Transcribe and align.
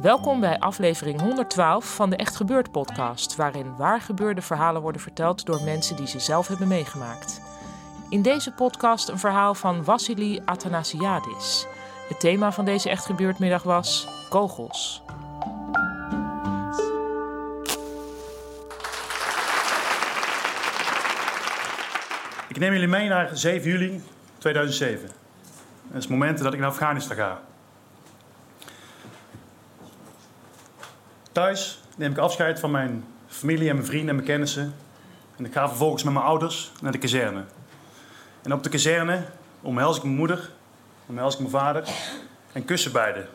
Welkom 0.00 0.40
bij 0.40 0.58
aflevering 0.58 1.20
112 1.20 1.94
van 1.94 2.10
de 2.10 2.16
Echt 2.16 2.36
Gebeurd 2.36 2.70
podcast, 2.70 3.36
waarin 3.36 3.76
waar 3.76 4.00
gebeurde 4.00 4.42
verhalen 4.42 4.82
worden 4.82 5.00
verteld 5.00 5.46
door 5.46 5.62
mensen 5.62 5.96
die 5.96 6.06
ze 6.06 6.18
zelf 6.18 6.48
hebben 6.48 6.68
meegemaakt. 6.68 7.40
In 8.08 8.22
deze 8.22 8.52
podcast 8.52 9.08
een 9.08 9.18
verhaal 9.18 9.54
van 9.54 9.84
Vassili 9.84 10.40
Athanasiadis. 10.44 11.66
Het 12.08 12.20
thema 12.20 12.52
van 12.52 12.64
deze 12.64 12.90
Echt 12.90 13.04
Gebeurd 13.04 13.38
middag 13.38 13.62
was 13.62 14.08
kogels. 14.28 15.02
Ik 22.48 22.58
neem 22.58 22.72
jullie 22.72 22.88
mee 22.88 23.08
naar 23.08 23.30
7 23.32 23.70
juli 23.70 24.02
2007. 24.38 25.00
Dat 25.02 25.96
is 25.96 26.02
het 26.02 26.08
moment 26.08 26.38
dat 26.38 26.52
ik 26.52 26.58
naar 26.58 26.68
Afghanistan 26.68 27.16
ga. 27.16 27.40
Thuis 31.32 31.80
neem 31.96 32.10
ik 32.10 32.18
afscheid 32.18 32.60
van 32.60 32.70
mijn 32.70 33.04
familie 33.28 33.68
en 33.68 33.74
mijn 33.74 33.86
vrienden 33.86 34.08
en 34.08 34.14
mijn 34.14 34.26
kennissen. 34.26 34.74
En 35.36 35.44
ik 35.44 35.52
ga 35.52 35.68
vervolgens 35.68 36.02
met 36.02 36.12
mijn 36.12 36.24
ouders 36.24 36.72
naar 36.80 36.92
de 36.92 36.98
kazerne. 36.98 37.44
En 38.42 38.52
op 38.52 38.62
de 38.62 38.68
kazerne 38.68 39.24
omhels 39.60 39.96
ik 39.96 40.02
mijn 40.02 40.14
moeder, 40.14 40.50
omhels 41.06 41.34
ik 41.34 41.40
mijn 41.40 41.50
vader 41.50 41.88
en 42.52 42.64
kussen 42.64 42.92
beide. 42.92 43.26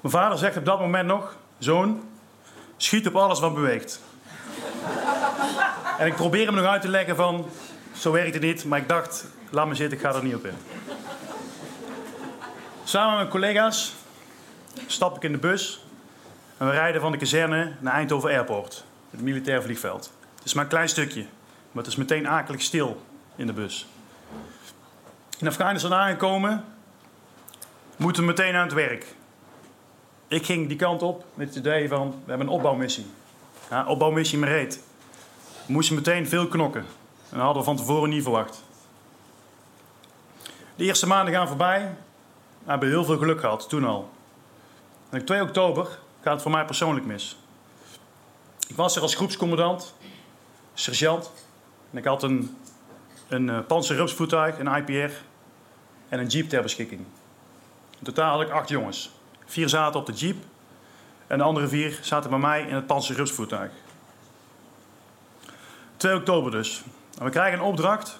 Mijn 0.00 0.14
vader 0.14 0.38
zegt 0.38 0.56
op 0.56 0.64
dat 0.64 0.80
moment 0.80 1.06
nog: 1.06 1.36
Zoon, 1.58 2.08
schiet 2.76 3.06
op 3.06 3.16
alles 3.16 3.40
wat 3.40 3.54
beweegt. 3.54 4.00
En 5.98 6.06
ik 6.06 6.14
probeer 6.14 6.46
hem 6.46 6.54
nog 6.54 6.64
uit 6.64 6.82
te 6.82 6.88
leggen 6.88 7.16
van, 7.16 7.46
zo 7.92 8.12
werkt 8.12 8.34
het 8.34 8.42
niet. 8.42 8.64
Maar 8.64 8.78
ik 8.78 8.88
dacht, 8.88 9.26
laat 9.50 9.66
me 9.66 9.74
zitten, 9.74 9.98
ik 9.98 10.04
ga 10.04 10.14
er 10.14 10.24
niet 10.24 10.34
op 10.34 10.44
in. 10.44 10.56
Samen 12.84 13.08
met 13.08 13.18
mijn 13.18 13.28
collega's 13.28 13.94
stap 14.86 15.16
ik 15.16 15.22
in 15.22 15.32
de 15.32 15.38
bus. 15.38 15.84
En 16.60 16.66
we 16.66 16.72
rijden 16.72 17.00
van 17.00 17.12
de 17.12 17.18
kazerne 17.18 17.72
naar 17.78 17.94
Eindhoven 17.94 18.30
Airport. 18.30 18.84
Het 19.10 19.20
militair 19.20 19.62
vliegveld. 19.62 20.12
Het 20.34 20.44
is 20.44 20.54
maar 20.54 20.64
een 20.64 20.70
klein 20.70 20.88
stukje. 20.88 21.20
Maar 21.72 21.82
het 21.82 21.92
is 21.92 21.96
meteen 21.96 22.28
akelig 22.28 22.62
stil 22.62 23.02
in 23.36 23.46
de 23.46 23.52
bus. 23.52 23.86
In 25.38 25.46
Afghanistan 25.46 25.94
aangekomen, 25.94 26.64
moeten 27.96 28.22
we 28.22 28.28
meteen 28.28 28.54
aan 28.54 28.64
het 28.64 28.72
werk. 28.72 29.14
Ik 30.28 30.44
ging 30.44 30.68
die 30.68 30.76
kant 30.76 31.02
op 31.02 31.24
met 31.34 31.48
het 31.48 31.56
idee 31.56 31.88
van, 31.88 32.10
we 32.10 32.28
hebben 32.30 32.46
een 32.46 32.52
opbouwmissie. 32.52 33.06
Ja, 33.70 33.86
opbouwmissie 33.86 34.38
Mereet. 34.38 34.82
We 35.66 35.72
moesten 35.72 35.94
meteen 35.94 36.28
veel 36.28 36.48
knokken. 36.48 36.84
En 37.30 37.36
dat 37.36 37.40
hadden 37.40 37.62
we 37.62 37.68
van 37.68 37.76
tevoren 37.76 38.08
niet 38.08 38.22
verwacht. 38.22 38.62
De 40.76 40.84
eerste 40.84 41.06
maanden 41.06 41.34
gaan 41.34 41.48
voorbij. 41.48 41.94
We 42.64 42.70
hebben 42.70 42.88
heel 42.88 43.04
veel 43.04 43.18
geluk 43.18 43.40
gehad, 43.40 43.68
toen 43.68 43.84
al. 43.84 44.10
En 45.10 45.20
op 45.20 45.26
2 45.26 45.42
oktober 45.42 45.98
gaat 46.22 46.32
het 46.32 46.42
voor 46.42 46.50
mij 46.50 46.64
persoonlijk 46.64 47.06
mis. 47.06 47.36
Ik 48.68 48.76
was 48.76 48.96
er 48.96 49.02
als 49.02 49.14
groepscommandant, 49.14 49.94
sergeant. 50.74 51.32
En 51.90 51.98
ik 51.98 52.04
had 52.04 52.22
een, 52.22 52.56
een 53.28 53.48
uh, 53.48 53.58
panzerrupsvoertuig, 53.66 54.58
een 54.58 54.74
IPR 54.74 55.12
en 56.08 56.18
een 56.18 56.26
jeep 56.26 56.48
ter 56.48 56.62
beschikking. 56.62 57.00
In 57.98 58.04
totaal 58.04 58.38
had 58.38 58.46
ik 58.46 58.52
acht 58.52 58.68
jongens. 58.68 59.10
Vier 59.44 59.68
zaten 59.68 60.00
op 60.00 60.06
de 60.06 60.12
jeep 60.12 60.36
en 61.26 61.38
de 61.38 61.44
andere 61.44 61.68
vier 61.68 61.98
zaten 62.02 62.30
bij 62.30 62.38
mij 62.38 62.62
in 62.62 62.74
het 62.74 62.86
panzerrupsvoertuig. 62.86 63.70
2 65.96 66.14
oktober 66.14 66.50
dus. 66.50 66.82
En 67.18 67.24
we 67.24 67.30
krijgen 67.30 67.58
een 67.58 67.64
opdracht 67.64 68.18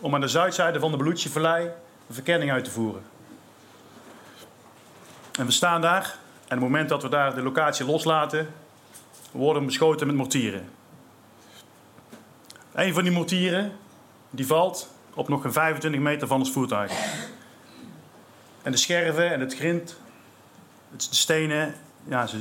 om 0.00 0.14
aan 0.14 0.20
de 0.20 0.28
zuidzijde 0.28 0.80
van 0.80 0.90
de 0.90 0.96
Belutje-vallei 0.96 1.64
een 2.08 2.14
verkenning 2.14 2.52
uit 2.52 2.64
te 2.64 2.70
voeren. 2.70 3.02
En 5.38 5.46
we 5.46 5.52
staan 5.52 5.80
daar 5.80 6.18
en 6.50 6.56
op 6.56 6.62
het 6.62 6.70
moment 6.70 6.88
dat 6.88 7.02
we 7.02 7.08
daar 7.08 7.34
de 7.34 7.42
locatie 7.42 7.86
loslaten, 7.86 8.48
worden 9.30 9.62
we 9.62 9.68
beschoten 9.68 10.06
met 10.06 10.16
mortieren. 10.16 10.68
Een 12.72 12.94
van 12.94 13.02
die 13.02 13.12
mortieren 13.12 13.72
die 14.30 14.46
valt 14.46 14.94
op 15.14 15.28
nog 15.28 15.44
een 15.44 15.52
25 15.52 16.00
meter 16.00 16.28
van 16.28 16.38
ons 16.38 16.52
voertuig. 16.52 16.92
En 18.62 18.72
de 18.72 18.76
scherven 18.76 19.30
en 19.30 19.40
het 19.40 19.54
grind, 19.54 20.00
de 20.90 20.96
stenen, 20.98 21.74
ja, 22.04 22.26
ze 22.26 22.40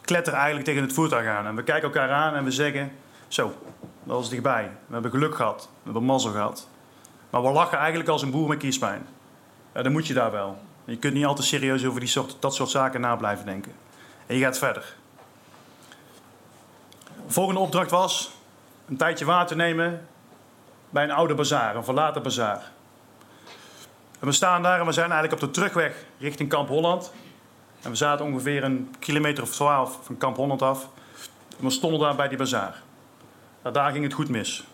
kletteren 0.00 0.38
eigenlijk 0.38 0.68
tegen 0.68 0.82
het 0.82 0.92
voertuig 0.92 1.28
aan. 1.28 1.46
En 1.46 1.56
we 1.56 1.62
kijken 1.62 1.84
elkaar 1.84 2.10
aan 2.10 2.34
en 2.34 2.44
we 2.44 2.50
zeggen, 2.50 2.92
zo, 3.28 3.54
dat 4.04 4.16
was 4.16 4.30
dichtbij. 4.30 4.70
We 4.86 4.92
hebben 4.92 5.10
geluk 5.10 5.34
gehad, 5.34 5.68
we 5.72 5.84
hebben 5.84 6.04
mazzel 6.04 6.30
gehad. 6.30 6.68
Maar 7.30 7.42
we 7.42 7.50
lachen 7.50 7.78
eigenlijk 7.78 8.08
als 8.08 8.22
een 8.22 8.30
boer 8.30 8.48
met 8.48 8.58
kiespijn. 8.58 9.06
Ja, 9.74 9.82
dan 9.82 9.92
moet 9.92 10.06
je 10.06 10.14
daar 10.14 10.30
wel. 10.30 10.58
Je 10.84 10.96
kunt 10.96 11.14
niet 11.14 11.24
altijd 11.24 11.46
serieus 11.46 11.84
over 11.84 12.00
die 12.00 12.08
soort, 12.08 12.36
dat 12.40 12.54
soort 12.54 12.70
zaken 12.70 13.00
na 13.00 13.16
blijven 13.16 13.46
denken. 13.46 13.72
En 14.26 14.36
je 14.36 14.42
gaat 14.42 14.58
verder. 14.58 14.94
De 17.26 17.32
volgende 17.32 17.60
opdracht 17.60 17.90
was 17.90 18.30
een 18.88 18.96
tijdje 18.96 19.24
water 19.24 19.56
nemen 19.56 20.06
bij 20.90 21.04
een 21.04 21.10
oude 21.10 21.34
bazaar, 21.34 21.76
een 21.76 21.84
verlaten 21.84 22.22
bazaar. 22.22 22.70
En 24.20 24.26
we 24.26 24.32
staan 24.32 24.62
daar 24.62 24.80
en 24.80 24.86
we 24.86 24.92
zijn 24.92 25.10
eigenlijk 25.10 25.42
op 25.42 25.48
de 25.48 25.54
terugweg 25.54 26.04
richting 26.18 26.48
Kamp 26.48 26.68
Holland. 26.68 27.12
En 27.82 27.90
we 27.90 27.96
zaten 27.96 28.24
ongeveer 28.24 28.64
een 28.64 28.94
kilometer 28.98 29.42
of 29.42 29.50
twaalf 29.50 29.98
van 30.02 30.16
Kamp 30.16 30.36
Holland 30.36 30.62
af. 30.62 30.88
En 31.58 31.64
we 31.64 31.70
stonden 31.70 32.00
daar 32.00 32.16
bij 32.16 32.28
die 32.28 32.38
bazaar. 32.38 32.82
Nou, 33.62 33.74
daar 33.74 33.92
ging 33.92 34.04
het 34.04 34.12
goed 34.12 34.28
mis. 34.28 34.64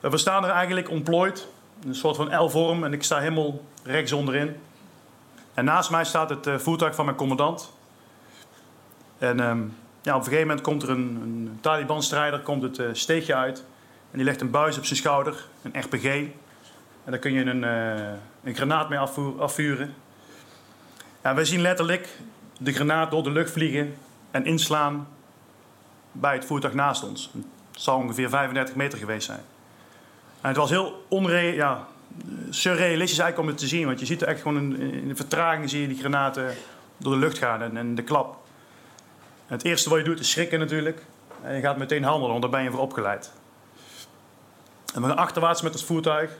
En 0.00 0.10
We 0.10 0.18
staan 0.18 0.44
er 0.44 0.50
eigenlijk 0.50 0.90
ontplooid, 0.90 1.48
een 1.86 1.94
soort 1.94 2.16
van 2.16 2.44
L-vorm, 2.44 2.84
en 2.84 2.92
ik 2.92 3.02
sta 3.02 3.18
helemaal 3.18 3.60
rechts 3.82 4.12
onderin. 4.12 4.56
En 5.54 5.64
naast 5.64 5.90
mij 5.90 6.04
staat 6.04 6.30
het 6.30 6.46
eh, 6.46 6.58
voertuig 6.58 6.94
van 6.94 7.04
mijn 7.04 7.16
commandant. 7.16 7.72
En 9.18 9.40
ehm, 9.40 9.62
ja, 10.02 10.14
op 10.14 10.18
een 10.20 10.24
gegeven 10.24 10.46
moment 10.46 10.60
komt 10.60 10.82
er 10.82 10.90
een, 10.90 11.18
een 11.22 11.58
Taliban-strijder 11.60 12.40
komt 12.40 12.62
het 12.62 12.78
eh, 12.78 12.86
steegje 12.92 13.34
uit. 13.34 13.64
En 14.10 14.16
die 14.16 14.24
legt 14.24 14.40
een 14.40 14.50
buis 14.50 14.78
op 14.78 14.84
zijn 14.84 14.98
schouder, 14.98 15.46
een 15.62 15.80
RPG. 15.80 16.04
En 16.04 17.10
daar 17.10 17.18
kun 17.18 17.32
je 17.32 17.44
een, 17.44 17.64
eh, 17.64 18.12
een 18.44 18.54
granaat 18.54 18.88
mee 18.88 18.98
afvoer- 18.98 19.40
afvuren. 19.42 19.94
Ja, 21.22 21.34
wij 21.34 21.44
zien 21.44 21.60
letterlijk 21.60 22.08
de 22.58 22.72
granaat 22.72 23.10
door 23.10 23.22
de 23.22 23.30
lucht 23.30 23.50
vliegen 23.50 23.94
en 24.30 24.44
inslaan 24.44 25.08
bij 26.12 26.34
het 26.34 26.44
voertuig 26.44 26.74
naast 26.74 27.02
ons. 27.04 27.30
Het 27.32 27.82
zal 27.82 27.96
ongeveer 27.96 28.28
35 28.28 28.74
meter 28.74 28.98
geweest 28.98 29.26
zijn. 29.26 29.40
Het 30.48 30.56
was 30.56 30.70
heel 30.70 31.06
ja, 31.54 31.86
surrealistisch 32.50 33.18
eigenlijk 33.18 33.38
om 33.38 33.46
het 33.46 33.58
te 33.58 33.66
zien. 33.66 33.86
Want 33.86 34.00
je 34.00 34.06
ziet 34.06 34.22
er 34.22 34.28
echt 34.28 34.42
gewoon 34.42 34.56
in, 34.56 34.80
in 34.80 35.08
de 35.08 35.16
vertraging 35.16 35.70
zie 35.70 35.80
je 35.80 35.88
die 35.88 35.98
granaten 35.98 36.54
door 36.96 37.12
de 37.12 37.18
lucht 37.18 37.38
gaan 37.38 37.76
en, 37.76 37.94
de 37.94 38.02
klap. 38.02 38.36
Het 39.46 39.64
eerste 39.64 39.88
wat 39.88 39.98
je 39.98 40.04
doet 40.04 40.20
is 40.20 40.30
schrikken 40.30 40.58
natuurlijk. 40.58 41.04
En 41.42 41.54
je 41.54 41.60
gaat 41.60 41.76
meteen 41.76 42.02
handelen, 42.02 42.30
want 42.30 42.42
daar 42.42 42.50
ben 42.50 42.62
je 42.62 42.70
voor 42.70 42.80
opgeleid. 42.80 43.32
En 44.94 45.02
we 45.02 45.08
gaan 45.08 45.16
achterwaarts 45.16 45.62
met 45.62 45.72
het 45.72 45.82
voertuig. 45.82 46.30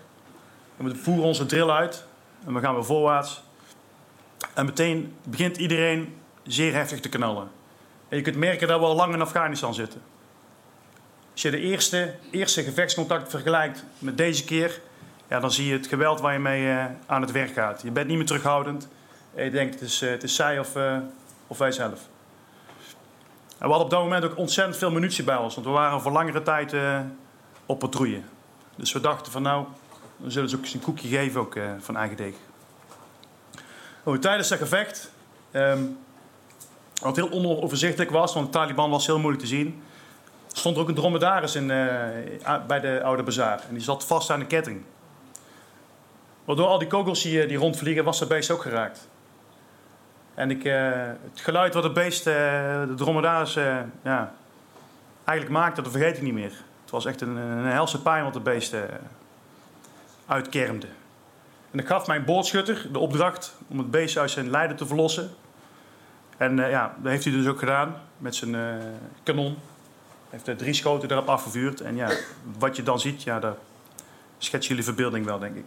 En 0.77 0.85
we 0.85 0.95
voeren 0.95 1.25
onze 1.25 1.47
drill 1.47 1.71
uit. 1.71 2.07
En 2.47 2.55
we 2.55 2.61
gaan 2.61 2.75
weer 2.75 2.85
voorwaarts. 2.85 3.43
En 4.55 4.65
meteen 4.65 5.17
begint 5.23 5.57
iedereen 5.57 6.15
zeer 6.43 6.73
heftig 6.73 7.01
te 7.01 7.09
knallen. 7.09 7.51
En 8.09 8.17
je 8.17 8.23
kunt 8.23 8.37
merken 8.37 8.69
dat 8.69 8.81
we 8.81 8.87
al 8.87 8.95
lang 8.95 9.15
in 9.15 9.21
Afghanistan 9.21 9.75
zitten. 9.75 10.01
Als 11.35 11.43
je 11.43 11.51
de 11.51 11.61
eerste, 11.61 12.15
eerste 12.31 12.63
gevechtscontact 12.63 13.31
vergelijkt 13.31 13.85
met 13.99 14.17
deze 14.17 14.45
keer, 14.45 14.81
ja, 15.29 15.41
dan 15.41 15.51
zie 15.51 15.67
je 15.67 15.73
het 15.73 15.87
geweld 15.87 16.21
waar 16.21 16.33
je 16.33 16.39
mee 16.39 16.71
eh, 16.71 16.85
aan 17.07 17.21
het 17.21 17.31
werk 17.33 17.53
gaat. 17.53 17.83
Je 17.83 17.91
bent 17.91 18.07
niet 18.07 18.17
meer 18.17 18.27
terughoudend. 18.27 18.89
En 19.35 19.45
je 19.45 19.51
denkt, 19.51 19.75
het 19.75 19.83
is, 19.83 20.03
eh, 20.03 20.11
het 20.11 20.23
is 20.23 20.35
zij 20.35 20.59
of, 20.59 20.77
eh, 20.77 20.97
of 21.47 21.59
wij 21.59 21.73
zelf. 21.73 22.01
En 23.59 23.67
we 23.67 23.67
hadden 23.67 23.85
op 23.85 23.91
dat 23.91 24.03
moment 24.03 24.25
ook 24.25 24.37
ontzettend 24.37 24.77
veel 24.77 24.91
munitie 24.91 25.25
bij 25.25 25.37
ons, 25.37 25.55
want 25.55 25.67
we 25.67 25.73
waren 25.73 26.01
voor 26.01 26.13
langere 26.13 26.43
tijd 26.43 26.75
op 27.67 27.79
patrouille. 27.79 28.21
Dus 28.77 28.93
we 28.93 29.01
dachten 29.01 29.33
van 29.33 29.43
nou, 29.43 29.67
Dan 30.17 30.31
zullen 30.31 30.49
ze 30.49 30.57
ook 30.57 30.63
eens 30.63 30.75
een 30.75 30.81
koekje 30.81 31.09
geven 31.09 31.41
ook, 31.41 31.55
uh, 31.55 31.65
van 31.79 31.97
eigen 31.97 32.17
deeg. 32.17 32.35
Oh, 34.03 34.19
tijdens 34.19 34.49
dat 34.49 34.59
gevecht, 34.59 35.11
um, 35.53 35.99
wat 37.01 37.17
heel 37.17 37.31
onoverzichtelijk 37.31 38.11
was, 38.11 38.35
want 38.35 38.47
de 38.47 38.53
Taliban 38.53 38.91
was 38.91 39.07
heel 39.07 39.19
moeilijk 39.19 39.43
te 39.43 39.49
zien, 39.49 39.83
stond 40.57 40.77
er 40.77 40.83
ook 40.83 40.89
een 40.89 40.95
dromedaris 40.95 41.55
in, 41.55 41.69
uh, 41.71 42.67
bij 42.67 42.81
de 42.81 43.03
Oude 43.03 43.23
Bazaar. 43.23 43.61
En 43.69 43.75
die 43.75 43.83
zat 43.83 44.07
vast 44.07 44.31
aan 44.31 44.39
de 44.39 44.47
ketting. 44.47 44.83
Waardoor 46.45 46.67
al 46.67 46.79
die 46.79 46.89
kogels 46.89 47.23
die, 47.23 47.47
die 47.47 47.57
rondvliegen, 47.57 48.05
was 48.05 48.19
dat 48.19 48.29
beest 48.29 48.51
ook 48.51 48.63
geraakt. 48.63 49.09
En 50.35 50.51
ik, 50.51 50.65
uh, 50.65 50.75
het 51.33 51.41
geluid 51.41 51.75
wat 51.75 51.83
het 51.83 51.93
beest, 51.93 52.25
de 52.25 52.93
dromedaris, 52.97 53.55
ja, 54.03 54.33
eigenlijk 55.25 55.59
maakte, 55.59 55.83
dat 55.83 55.93
vergeet 55.93 56.17
ik 56.17 56.23
niet 56.23 56.35
meer. 56.35 56.53
Het 56.83 56.91
was 56.91 57.05
echt 57.05 57.21
een, 57.21 57.37
een 57.37 57.65
helse 57.65 58.03
pijn 58.03 58.25
wat 58.25 58.35
het 58.35 58.43
beest 58.43 58.75
uitkermde. 60.27 60.87
En 61.71 61.79
ik 61.79 61.87
gaf 61.87 62.07
mijn 62.07 62.25
bootschutter 62.25 62.87
de 62.93 62.99
opdracht 62.99 63.57
om 63.69 63.79
het 63.79 63.91
beest 63.91 64.17
uit 64.17 64.31
zijn 64.31 64.51
lijden 64.51 64.77
te 64.77 64.87
verlossen. 64.87 65.31
En 66.37 66.57
ja, 66.57 66.95
dat 66.99 67.13
heeft 67.13 67.25
hij 67.25 67.33
dus 67.33 67.47
ook 67.47 67.59
gedaan 67.59 67.97
met 68.19 68.35
zijn 68.35 68.57
kanon. 69.23 69.57
Heeft 70.35 70.49
er 70.49 70.57
drie 70.57 70.75
schoten 70.75 71.11
erop 71.11 71.29
afgevuurd. 71.29 71.81
En 71.81 71.97
ja, 71.97 72.11
wat 72.59 72.77
je 72.77 72.83
dan 72.83 73.01
ziet, 73.01 73.23
ja, 73.23 73.41
daar 73.41 73.55
schets 74.39 74.69
jullie 74.69 74.85
verbeelding 74.85 75.25
wel, 75.25 75.39
denk 75.39 75.57
ik. 75.57 75.65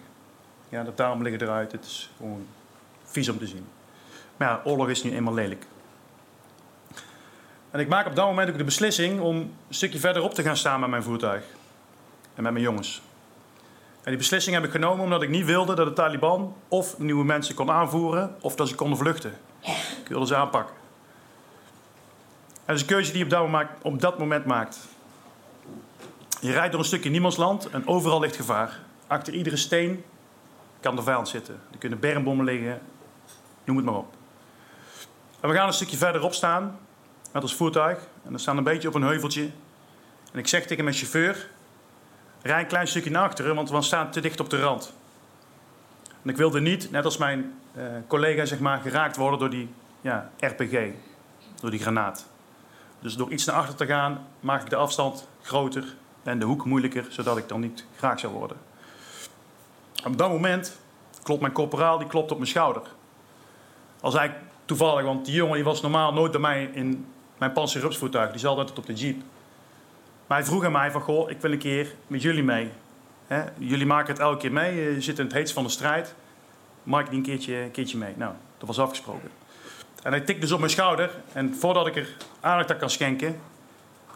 Ja, 0.69 0.83
de 0.83 0.91
darmen 0.95 1.23
liggen 1.23 1.41
eruit. 1.41 1.71
Het 1.71 1.85
is 1.85 2.11
gewoon 2.17 2.45
vies 3.03 3.29
om 3.29 3.37
te 3.37 3.47
zien. 3.47 3.65
Maar 4.37 4.47
ja, 4.47 4.61
oorlog 4.63 4.89
is 4.89 5.03
nu 5.03 5.15
eenmaal 5.15 5.33
lelijk. 5.33 5.65
En 7.71 7.79
ik 7.79 7.87
maak 7.87 8.07
op 8.07 8.15
dat 8.15 8.25
moment 8.25 8.49
ook 8.49 8.57
de 8.57 8.63
beslissing 8.63 9.19
om 9.19 9.35
een 9.35 9.53
stukje 9.69 9.99
verderop 9.99 10.33
te 10.33 10.43
gaan 10.43 10.57
staan 10.57 10.79
met 10.79 10.89
mijn 10.89 11.03
voertuig. 11.03 11.43
En 12.35 12.43
met 12.43 12.51
mijn 12.51 12.63
jongens. 12.63 13.01
En 14.03 14.09
die 14.09 14.17
beslissing 14.17 14.55
heb 14.55 14.65
ik 14.65 14.71
genomen 14.71 15.03
omdat 15.03 15.21
ik 15.21 15.29
niet 15.29 15.45
wilde 15.45 15.75
dat 15.75 15.87
de 15.87 15.93
Taliban 15.93 16.55
of 16.67 16.97
nieuwe 16.97 17.25
mensen 17.25 17.55
kon 17.55 17.71
aanvoeren 17.71 18.35
of 18.41 18.55
dat 18.55 18.67
ze 18.67 18.75
konden 18.75 18.97
vluchten. 18.97 19.33
Ik 20.01 20.07
wilde 20.07 20.27
ze 20.27 20.35
aanpakken. 20.35 20.75
Dat 22.67 22.75
is 22.75 22.81
een 22.81 22.87
keuze 22.87 23.11
die 23.11 23.19
je 23.25 23.25
op 23.81 24.01
dat, 24.01 24.17
moment, 24.17 24.45
maakt. 24.45 24.79
Je 26.41 26.51
rijdt 26.51 26.71
door 26.71 26.79
een 26.79 26.87
stukje 26.87 27.09
niemandsland 27.09 27.69
en 27.69 27.87
overal 27.87 28.19
ligt 28.19 28.35
gevaar. 28.35 28.79
Achter 29.07 29.33
iedere 29.33 29.57
steen 29.57 30.03
kan 30.79 30.95
de 30.95 31.01
vijand 31.01 31.27
zitten. 31.27 31.59
Er 31.71 31.77
kunnen 31.77 31.99
bermbommen 31.99 32.45
liggen, 32.45 32.81
noem 33.63 33.75
het 33.75 33.85
maar 33.85 33.95
op. 33.95 34.13
En 35.39 35.49
we 35.49 35.55
gaan 35.55 35.67
een 35.67 35.73
stukje 35.73 35.97
verderop 35.97 36.33
staan 36.33 36.79
met 37.33 37.43
ons 37.43 37.55
voertuig. 37.55 37.99
En 38.25 38.31
we 38.31 38.37
staan 38.37 38.57
een 38.57 38.63
beetje 38.63 38.87
op 38.87 38.93
een 38.93 39.01
heuveltje. 39.01 39.49
En 40.31 40.39
ik 40.39 40.47
zeg 40.47 40.65
tegen 40.65 40.83
mijn 40.83 40.95
chauffeur: 40.95 41.49
rij 42.41 42.59
een 42.59 42.67
klein 42.67 42.87
stukje 42.87 43.09
naar 43.09 43.23
achteren, 43.23 43.55
want 43.55 43.69
we 43.69 43.81
staan 43.81 44.11
te 44.11 44.19
dicht 44.19 44.39
op 44.39 44.49
de 44.49 44.61
rand. 44.61 44.93
En 46.23 46.29
ik 46.29 46.37
wilde 46.37 46.61
niet, 46.61 46.91
net 46.91 47.05
als 47.05 47.17
mijn 47.17 47.59
uh, 47.77 47.83
collega, 48.07 48.45
zeg 48.45 48.59
maar, 48.59 48.81
geraakt 48.81 49.15
worden 49.15 49.39
door 49.39 49.49
die 49.49 49.69
ja, 50.01 50.31
RPG, 50.39 50.91
door 51.59 51.71
die 51.71 51.79
granaat. 51.79 52.27
Dus 53.07 53.15
door 53.15 53.31
iets 53.31 53.45
naar 53.45 53.55
achter 53.55 53.75
te 53.75 53.85
gaan, 53.85 54.27
maak 54.39 54.61
ik 54.61 54.69
de 54.69 54.75
afstand 54.75 55.27
groter 55.41 55.95
en 56.23 56.39
de 56.39 56.45
hoek 56.45 56.65
moeilijker, 56.65 57.05
zodat 57.09 57.37
ik 57.37 57.47
dan 57.47 57.59
niet 57.59 57.85
geraakt 57.95 58.19
zou 58.19 58.33
worden. 58.33 58.57
Op 60.05 60.17
dat 60.17 60.29
moment 60.29 60.79
klopt 61.23 61.41
mijn 61.41 61.53
corporaal, 61.53 61.97
die 61.97 62.07
klopt 62.07 62.31
op 62.31 62.37
mijn 62.37 62.49
schouder. 62.49 62.81
Als 63.99 64.13
hij 64.13 64.35
toevallig, 64.65 65.03
want 65.03 65.25
die 65.25 65.33
jongen 65.35 65.55
die 65.55 65.63
was 65.63 65.81
normaal 65.81 66.13
nooit 66.13 66.31
bij 66.31 66.41
mij 66.41 66.69
in 66.73 67.05
mijn 67.37 67.51
panzerrupsvoertuig, 67.51 68.31
die 68.31 68.39
zat 68.39 68.57
altijd 68.57 68.77
op 68.77 68.85
de 68.85 68.93
jeep. 68.93 69.21
Maar 70.27 70.37
hij 70.37 70.47
vroeg 70.47 70.65
aan 70.65 70.71
mij 70.71 70.91
van, 70.91 71.01
goh, 71.01 71.29
ik 71.29 71.41
wil 71.41 71.51
een 71.51 71.57
keer 71.57 71.95
met 72.07 72.21
jullie 72.21 72.43
mee. 72.43 72.71
Jullie 73.57 73.85
maken 73.85 74.13
het 74.13 74.21
elke 74.21 74.37
keer 74.37 74.51
mee, 74.51 74.93
je 74.93 75.01
zit 75.01 75.19
in 75.19 75.25
het 75.25 75.33
heetst 75.33 75.53
van 75.53 75.63
de 75.63 75.69
strijd. 75.69 76.15
Mag 76.83 77.01
ik 77.01 77.11
een 77.11 77.21
keertje, 77.21 77.55
een 77.55 77.71
keertje 77.71 77.97
mee? 77.97 78.13
Nou, 78.17 78.33
dat 78.57 78.67
was 78.67 78.79
afgesproken. 78.79 79.29
En 80.07 80.13
hij 80.13 80.21
tikte 80.21 80.41
dus 80.41 80.51
op 80.51 80.59
mijn 80.59 80.71
schouder. 80.71 81.11
En 81.33 81.55
voordat 81.55 81.87
ik 81.87 81.95
er 81.95 82.15
aandacht 82.39 82.71
aan 82.71 82.77
kan 82.77 82.89
schenken, 82.89 83.41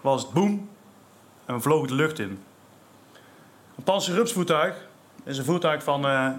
was 0.02 0.22
het 0.22 0.32
boem. 0.32 0.70
En 1.46 1.62
vlogen 1.62 1.88
de 1.88 1.94
lucht 1.94 2.20
in. 2.20 2.44
Een 3.78 3.84
panzerrupsvoertuig 3.84 4.88
is 5.24 5.38
een 5.38 5.46
voertuig 5.46 5.84
van 5.84 6.06
uh, 6.06 6.26
eh, 6.26 6.34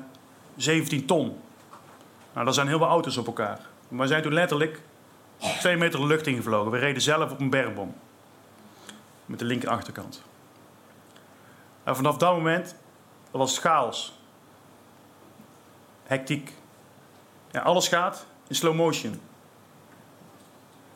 17 0.56 1.06
ton. 1.06 1.40
Nou, 2.32 2.44
dat 2.46 2.54
zijn 2.54 2.66
heel 2.66 2.78
veel 2.78 2.86
auto's 2.86 3.16
op 3.16 3.26
elkaar. 3.26 3.60
Maar 3.88 4.00
we 4.00 4.06
zijn 4.06 4.22
toen 4.22 4.32
letterlijk 4.32 4.80
twee 5.38 5.76
meter 5.76 6.00
de 6.00 6.06
lucht 6.06 6.26
ingevlogen. 6.26 6.70
We 6.70 6.78
reden 6.78 7.02
zelf 7.02 7.30
op 7.30 7.40
een 7.40 7.50
bergbom 7.50 7.94
met 9.26 9.38
de 9.38 9.44
linker 9.44 9.68
achterkant. 9.68 10.22
En 11.84 11.96
vanaf 11.96 12.16
dat 12.16 12.34
moment 12.34 12.76
was 13.30 13.50
het 13.50 13.60
chaos. 13.60 14.12
Hectiek. 16.02 16.52
Alles 17.52 17.88
gaat 17.88 18.26
in 18.48 18.54
slow 18.54 18.74
motion. 18.74 19.20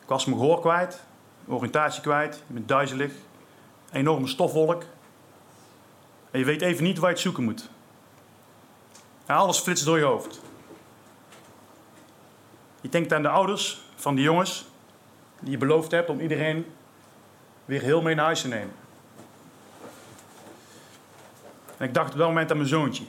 Ik 0.07 0.13
was 0.13 0.25
mijn 0.25 0.37
gehoor 0.37 0.59
kwijt, 0.59 1.03
oriëntatie 1.47 2.01
kwijt, 2.01 2.35
je 2.47 2.53
bent 2.53 2.67
duizelig, 2.67 3.11
enorme 3.91 4.27
stofwolk. 4.27 4.83
En 6.31 6.39
je 6.39 6.45
weet 6.45 6.61
even 6.61 6.83
niet 6.83 6.97
waar 6.97 7.09
je 7.09 7.13
het 7.15 7.23
zoeken 7.23 7.43
moet. 7.43 7.69
En 9.25 9.35
alles 9.35 9.59
flitst 9.59 9.85
door 9.85 9.97
je 9.97 10.03
hoofd. 10.03 10.41
Je 12.81 12.89
denkt 12.89 13.13
aan 13.13 13.21
de 13.21 13.29
ouders 13.29 13.81
van 13.95 14.15
die 14.15 14.23
jongens 14.23 14.65
die 15.39 15.51
je 15.51 15.57
beloofd 15.57 15.91
hebt 15.91 16.09
om 16.09 16.19
iedereen 16.19 16.65
weer 17.65 17.81
heel 17.81 18.01
mee 18.01 18.15
naar 18.15 18.25
huis 18.25 18.41
te 18.41 18.47
nemen. 18.47 18.75
En 21.77 21.87
ik 21.87 21.93
dacht 21.93 22.11
op 22.11 22.17
dat 22.17 22.27
moment 22.27 22.51
aan 22.51 22.57
mijn 22.57 22.69
zoontje. 22.69 23.03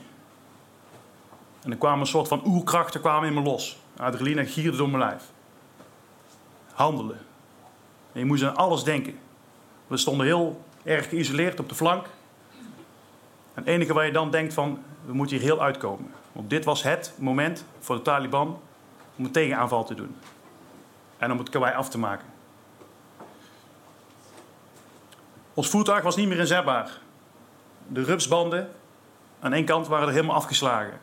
En 1.63 1.71
er 1.71 1.77
kwamen 1.79 2.01
een 2.01 2.07
soort 2.07 2.29
van 2.29 2.43
oerkrachten 2.47 3.01
kwamen 3.01 3.29
in 3.29 3.35
me 3.35 3.43
los. 3.43 3.79
Adrenaline 3.97 4.47
gierde 4.47 4.77
door 4.77 4.89
mijn 4.89 5.03
lijf. 5.03 5.23
Handelen. 6.79 7.19
En 8.13 8.21
je 8.21 8.25
moest 8.25 8.43
aan 8.43 8.57
alles 8.57 8.83
denken. 8.83 9.19
We 9.87 9.97
stonden 9.97 10.27
heel 10.27 10.65
erg 10.83 11.09
geïsoleerd 11.09 11.61
op 11.61 11.69
de 11.69 11.75
flank. 11.75 12.05
En 13.55 13.65
het 13.65 13.67
enige 13.67 13.93
waar 13.93 14.07
je 14.07 14.13
dan 14.13 14.31
denkt 14.31 14.55
van, 14.55 14.83
we 15.05 15.13
moeten 15.13 15.37
hier 15.37 15.45
heel 15.45 15.63
uitkomen. 15.63 16.11
Want 16.33 16.51
dit 16.51 16.65
was 16.65 16.83
het 16.83 17.13
moment 17.17 17.65
voor 17.79 17.97
de 17.97 18.03
Taliban 18.03 18.61
om 19.17 19.25
een 19.25 19.31
tegenaanval 19.31 19.85
te 19.85 19.95
doen. 19.95 20.17
En 21.17 21.33
om 21.33 21.39
het 21.39 21.49
kawaii 21.49 21.75
af 21.75 21.89
te 21.89 21.99
maken. 21.99 22.27
Ons 25.55 25.69
voertuig 25.69 26.03
was 26.03 26.17
niet 26.17 26.29
meer 26.29 26.39
inzetbaar. 26.39 26.99
De 27.87 28.03
rupsbanden 28.03 28.71
aan 29.41 29.53
één 29.53 29.65
kant 29.65 29.87
waren 29.87 30.07
er 30.07 30.15
helemaal 30.15 30.37
afgeslagen. 30.37 31.01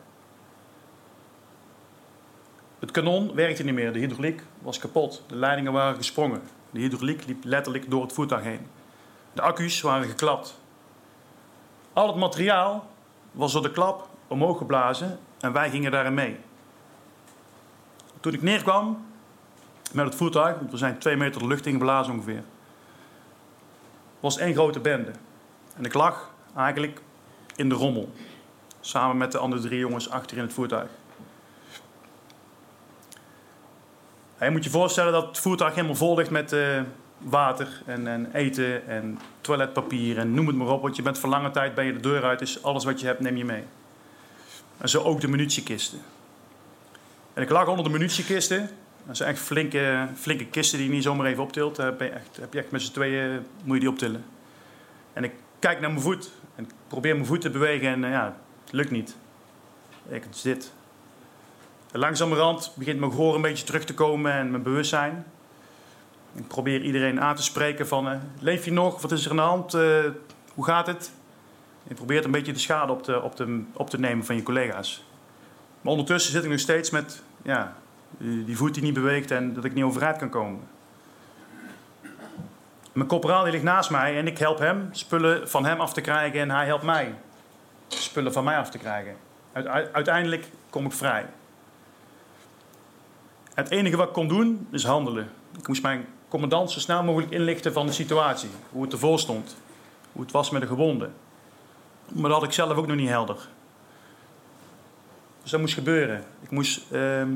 Het 2.78 2.90
kanon 2.90 3.34
werkte 3.34 3.62
niet 3.62 3.74
meer, 3.74 3.92
de 3.92 3.98
hydrauliek 3.98 4.42
was 4.58 4.78
kapot, 4.78 5.22
de 5.26 5.36
leidingen 5.36 5.72
waren 5.72 5.96
gesprongen. 5.96 6.42
De 6.70 6.80
hydrauliek 6.80 7.26
liep 7.26 7.44
letterlijk 7.44 7.90
door 7.90 8.02
het 8.02 8.12
voertuig 8.12 8.42
heen. 8.42 8.66
De 9.32 9.42
accu's 9.42 9.80
waren 9.80 10.08
geklapt. 10.08 10.58
Al 11.92 12.06
het 12.06 12.16
materiaal 12.16 12.90
was 13.32 13.52
door 13.52 13.62
de 13.62 13.70
klap 13.70 14.08
omhoog 14.26 14.58
geblazen 14.58 15.18
en 15.40 15.52
wij 15.52 15.70
gingen 15.70 15.90
daarin 15.90 16.14
mee. 16.14 16.36
Toen 18.20 18.32
ik 18.32 18.42
neerkwam 18.42 19.06
met 19.92 20.04
het 20.04 20.14
voertuig, 20.14 20.58
want 20.58 20.70
we 20.70 20.76
zijn 20.76 20.98
twee 20.98 21.16
meter 21.16 21.40
de 21.40 21.46
lucht 21.46 21.66
ingeblazen 21.66 22.12
ongeveer, 22.12 22.42
was 24.20 24.38
één 24.38 24.54
grote 24.54 24.80
bende. 24.80 25.10
En 25.76 25.84
ik 25.84 25.94
lag 25.94 26.30
eigenlijk 26.56 27.02
in 27.56 27.68
de 27.68 27.74
rommel. 27.74 28.12
Samen 28.80 29.16
met 29.16 29.32
de 29.32 29.38
andere 29.38 29.62
drie 29.62 29.78
jongens 29.78 30.10
achter 30.10 30.36
in 30.36 30.42
het 30.42 30.52
voertuig. 30.52 30.88
Je 34.40 34.50
moet 34.50 34.64
je 34.64 34.70
voorstellen 34.70 35.12
dat 35.12 35.26
het 35.26 35.38
voertuig 35.38 35.74
helemaal 35.74 35.96
vol 35.96 36.16
ligt 36.16 36.30
met 36.30 36.52
uh, 36.52 36.80
water 37.18 37.82
en, 37.86 38.06
en, 38.06 38.30
eten 38.32 38.88
en 38.88 39.18
toiletpapier 39.40 40.18
en 40.18 40.34
noem 40.34 40.46
het 40.46 40.56
maar 40.56 40.68
op. 40.68 40.82
Want 40.82 40.96
je 40.96 41.02
bent 41.02 41.18
voor 41.18 41.28
lange 41.28 41.50
tijd 41.50 41.74
ben 41.74 41.84
je 41.84 41.92
de 41.92 42.00
deur 42.00 42.24
uit, 42.24 42.38
dus 42.38 42.62
alles 42.62 42.84
wat 42.84 43.00
je 43.00 43.06
hebt 43.06 43.20
neem 43.20 43.36
je 43.36 43.44
mee. 43.44 43.62
En 44.78 44.88
zo 44.88 45.02
ook 45.02 45.20
de 45.20 45.28
munitiekisten. 45.28 45.98
En 47.34 47.42
ik 47.42 47.50
lag 47.50 47.68
onder 47.68 47.84
de 47.84 47.90
munitiekisten. 47.90 48.70
Dat 49.06 49.16
zijn 49.16 49.28
echt 49.28 49.38
flinke, 49.38 50.08
flinke 50.14 50.46
kisten 50.46 50.78
die 50.78 50.88
je 50.88 50.92
niet 50.94 51.02
zomaar 51.02 51.26
even 51.26 51.42
optilt. 51.42 51.76
Heb 51.76 52.00
je 52.00 52.08
echt, 52.08 52.36
heb 52.40 52.52
je 52.52 52.58
echt 52.58 52.70
met 52.70 52.82
z'n 52.82 52.92
tweeën 52.92 53.46
moet 53.64 53.74
je 53.74 53.80
die 53.80 53.90
optillen. 53.90 54.24
En 55.12 55.24
ik 55.24 55.32
kijk 55.58 55.80
naar 55.80 55.90
mijn 55.90 56.02
voet 56.02 56.30
en 56.54 56.64
ik 56.64 56.70
probeer 56.88 57.14
mijn 57.14 57.26
voet 57.26 57.40
te 57.40 57.50
bewegen 57.50 57.88
en 57.88 58.02
uh, 58.02 58.10
ja, 58.10 58.36
het 58.64 58.72
lukt 58.72 58.90
niet. 58.90 59.16
Ik, 60.08 60.22
het 60.22 60.34
is 60.34 60.42
dit. 60.42 60.72
Langzamerhand 61.92 62.72
begint 62.74 62.98
mijn 63.00 63.10
gehoor 63.10 63.34
een 63.34 63.42
beetje 63.42 63.64
terug 63.64 63.84
te 63.84 63.94
komen 63.94 64.32
en 64.32 64.50
mijn 64.50 64.62
bewustzijn. 64.62 65.26
Ik 66.34 66.48
probeer 66.48 66.82
iedereen 66.82 67.20
aan 67.20 67.36
te 67.36 67.42
spreken 67.42 67.88
van, 67.88 68.08
uh, 68.08 68.16
leef 68.38 68.64
je 68.64 68.72
nog? 68.72 69.00
Wat 69.02 69.12
is 69.12 69.24
er 69.24 69.30
aan 69.30 69.36
de 69.36 69.42
hand? 69.42 69.74
Uh, 69.74 70.04
hoe 70.54 70.64
gaat 70.64 70.86
het? 70.86 71.10
Je 71.88 71.94
probeert 71.94 72.24
een 72.24 72.30
beetje 72.30 72.52
de 72.52 72.58
schade 72.58 72.92
op 72.92 73.02
te, 73.02 73.22
op, 73.22 73.46
op 73.72 73.90
te 73.90 73.98
nemen 73.98 74.24
van 74.24 74.36
je 74.36 74.42
collega's. 74.42 75.04
Maar 75.80 75.92
ondertussen 75.92 76.32
zit 76.32 76.44
ik 76.44 76.50
nog 76.50 76.58
steeds 76.58 76.90
met 76.90 77.22
ja, 77.42 77.76
die 78.18 78.56
voet 78.56 78.74
die 78.74 78.82
niet 78.82 78.94
beweegt 78.94 79.30
en 79.30 79.54
dat 79.54 79.64
ik 79.64 79.74
niet 79.74 79.84
overeind 79.84 80.16
kan 80.16 80.28
komen. 80.28 80.60
Mijn 82.92 83.08
corporaal 83.08 83.42
die 83.42 83.52
ligt 83.52 83.64
naast 83.64 83.90
mij 83.90 84.18
en 84.18 84.26
ik 84.26 84.38
help 84.38 84.58
hem 84.58 84.88
spullen 84.90 85.48
van 85.48 85.64
hem 85.64 85.80
af 85.80 85.92
te 85.92 86.00
krijgen 86.00 86.40
en 86.40 86.50
hij 86.50 86.66
helpt 86.66 86.84
mij. 86.84 87.14
spullen 87.88 88.32
van 88.32 88.44
mij 88.44 88.56
af 88.56 88.70
te 88.70 88.78
krijgen. 88.78 89.16
Uiteindelijk 89.92 90.48
kom 90.70 90.86
ik 90.86 90.92
vrij. 90.92 91.26
Het 93.56 93.70
enige 93.70 93.96
wat 93.96 94.06
ik 94.06 94.12
kon 94.12 94.28
doen, 94.28 94.68
is 94.70 94.84
handelen. 94.84 95.30
Ik 95.58 95.68
moest 95.68 95.82
mijn 95.82 96.06
commandant 96.28 96.70
zo 96.70 96.80
snel 96.80 97.02
mogelijk 97.02 97.32
inlichten 97.32 97.72
van 97.72 97.86
de 97.86 97.92
situatie. 97.92 98.48
Hoe 98.70 98.82
het 98.82 98.92
ervoor 98.92 99.18
stond. 99.18 99.56
Hoe 100.12 100.22
het 100.22 100.32
was 100.32 100.50
met 100.50 100.60
de 100.60 100.66
gewonden. 100.66 101.14
Maar 102.08 102.30
dat 102.30 102.38
had 102.38 102.48
ik 102.48 102.52
zelf 102.52 102.76
ook 102.76 102.86
nog 102.86 102.96
niet 102.96 103.08
helder. 103.08 103.36
Dus 105.42 105.50
dat 105.50 105.60
moest 105.60 105.74
gebeuren. 105.74 106.24
Ik 106.42 106.50
moest 106.50 106.80
ehm, 106.92 107.30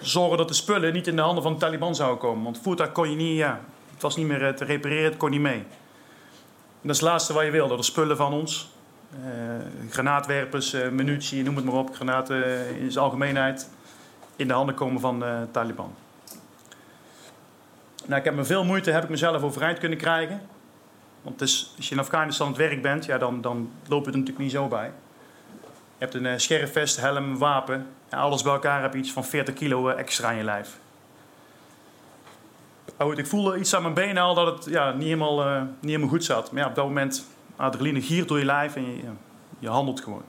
zorgen 0.00 0.36
dat 0.36 0.48
de 0.48 0.54
spullen 0.54 0.92
niet 0.92 1.06
in 1.06 1.16
de 1.16 1.22
handen 1.22 1.42
van 1.42 1.52
de 1.52 1.58
Taliban 1.58 1.94
zouden 1.94 2.18
komen. 2.18 2.44
Want 2.44 2.58
voertuig 2.62 2.92
kon 2.92 3.10
je 3.10 3.16
niet, 3.16 3.36
ja, 3.36 3.60
het 3.92 4.02
was 4.02 4.16
niet 4.16 4.26
meer 4.26 4.46
eh, 4.46 4.54
te 4.54 4.64
repareren, 4.64 5.04
het 5.04 5.16
kon 5.16 5.30
niet 5.30 5.40
mee. 5.40 5.64
Dat 6.80 6.90
is 6.90 7.00
het 7.00 7.08
laatste 7.08 7.32
wat 7.32 7.44
je 7.44 7.50
wil, 7.50 7.68
dat 7.68 7.78
de 7.78 7.84
spullen 7.84 8.16
van 8.16 8.32
ons, 8.32 8.70
uh, 9.24 9.90
granaatwerpers, 9.90 10.74
uh, 10.74 10.88
munitie, 10.88 11.42
noem 11.42 11.56
het 11.56 11.64
maar 11.64 11.74
op, 11.74 11.94
granaten 11.94 12.66
in 12.78 12.92
zijn 12.92 13.04
algemeenheid, 13.04 13.68
in 14.36 14.48
de 14.48 14.54
handen 14.54 14.74
komen 14.74 15.00
van 15.00 15.20
de 15.20 15.46
Taliban. 15.50 15.94
Nou, 18.06 18.18
ik 18.18 18.24
heb 18.24 18.34
met 18.34 18.46
veel 18.46 18.64
moeite 18.64 18.90
heb 18.90 19.02
ik 19.02 19.08
mezelf 19.08 19.42
overeind 19.42 19.78
kunnen 19.78 19.98
krijgen. 19.98 20.40
Want 21.22 21.38
dus, 21.38 21.72
als 21.76 21.88
je 21.88 21.94
in 21.94 22.00
Afghanistan 22.00 22.46
aan 22.46 22.52
het 22.52 22.62
werk 22.62 22.82
bent, 22.82 23.04
ja, 23.04 23.18
dan, 23.18 23.40
dan 23.40 23.70
loop 23.88 24.04
je 24.04 24.10
er 24.10 24.18
natuurlijk 24.18 24.44
niet 24.44 24.52
zo 24.52 24.68
bij. 24.68 24.92
Je 25.98 26.08
hebt 26.08 26.14
een 26.14 26.24
uh, 26.24 26.32
scherfvest, 26.36 27.00
helm, 27.00 27.38
wapen. 27.38 27.86
En 28.08 28.18
alles 28.18 28.42
bij 28.42 28.52
elkaar 28.52 28.82
heb 28.82 28.92
je 28.92 28.98
iets 28.98 29.12
van 29.12 29.24
40 29.24 29.54
kilo 29.54 29.88
extra 29.88 30.30
in 30.30 30.36
je 30.36 30.44
lijf. 30.44 30.78
Oh, 32.98 33.18
ik 33.18 33.26
voelde 33.26 33.58
iets 33.58 33.74
aan 33.74 33.82
mijn 33.82 33.94
benen 33.94 34.22
al 34.22 34.34
dat 34.34 34.46
het 34.46 34.72
ja, 34.72 34.92
niet, 34.92 35.02
helemaal, 35.02 35.60
niet 35.60 35.90
helemaal 35.90 36.08
goed 36.08 36.24
zat. 36.24 36.52
Maar 36.52 36.62
ja, 36.62 36.68
op 36.68 36.74
dat 36.74 36.84
moment, 36.84 37.26
adrenaline 37.56 38.02
giert 38.02 38.28
door 38.28 38.38
je 38.38 38.44
lijf 38.44 38.76
en 38.76 38.96
je, 38.96 39.02
je 39.58 39.68
handelt 39.68 40.00
gewoon. 40.00 40.22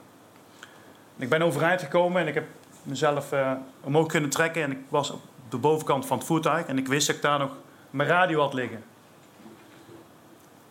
ik 1.18 1.30
ben 1.30 1.42
overeind 1.42 1.82
gekomen 1.82 2.22
en 2.22 2.28
ik 2.28 2.34
heb 2.34 2.46
mezelf 2.84 3.34
uh, 3.34 3.52
omhoog 3.82 4.08
kunnen 4.08 4.30
trekken. 4.30 4.64
En 4.64 4.72
ik 4.72 4.80
was 4.90 5.10
op 5.10 5.22
de 5.50 5.58
bovenkant 5.58 6.06
van 6.06 6.18
het 6.18 6.28
voertuig. 6.28 6.66
En 6.66 6.78
ik 6.78 6.88
wist 6.88 7.08
dat 7.08 7.16
ik 7.16 7.22
daar 7.22 7.40
nog 7.40 7.52
mijn 7.90 8.10
radio 8.10 8.40
had 8.40 8.54
liggen. 8.54 8.84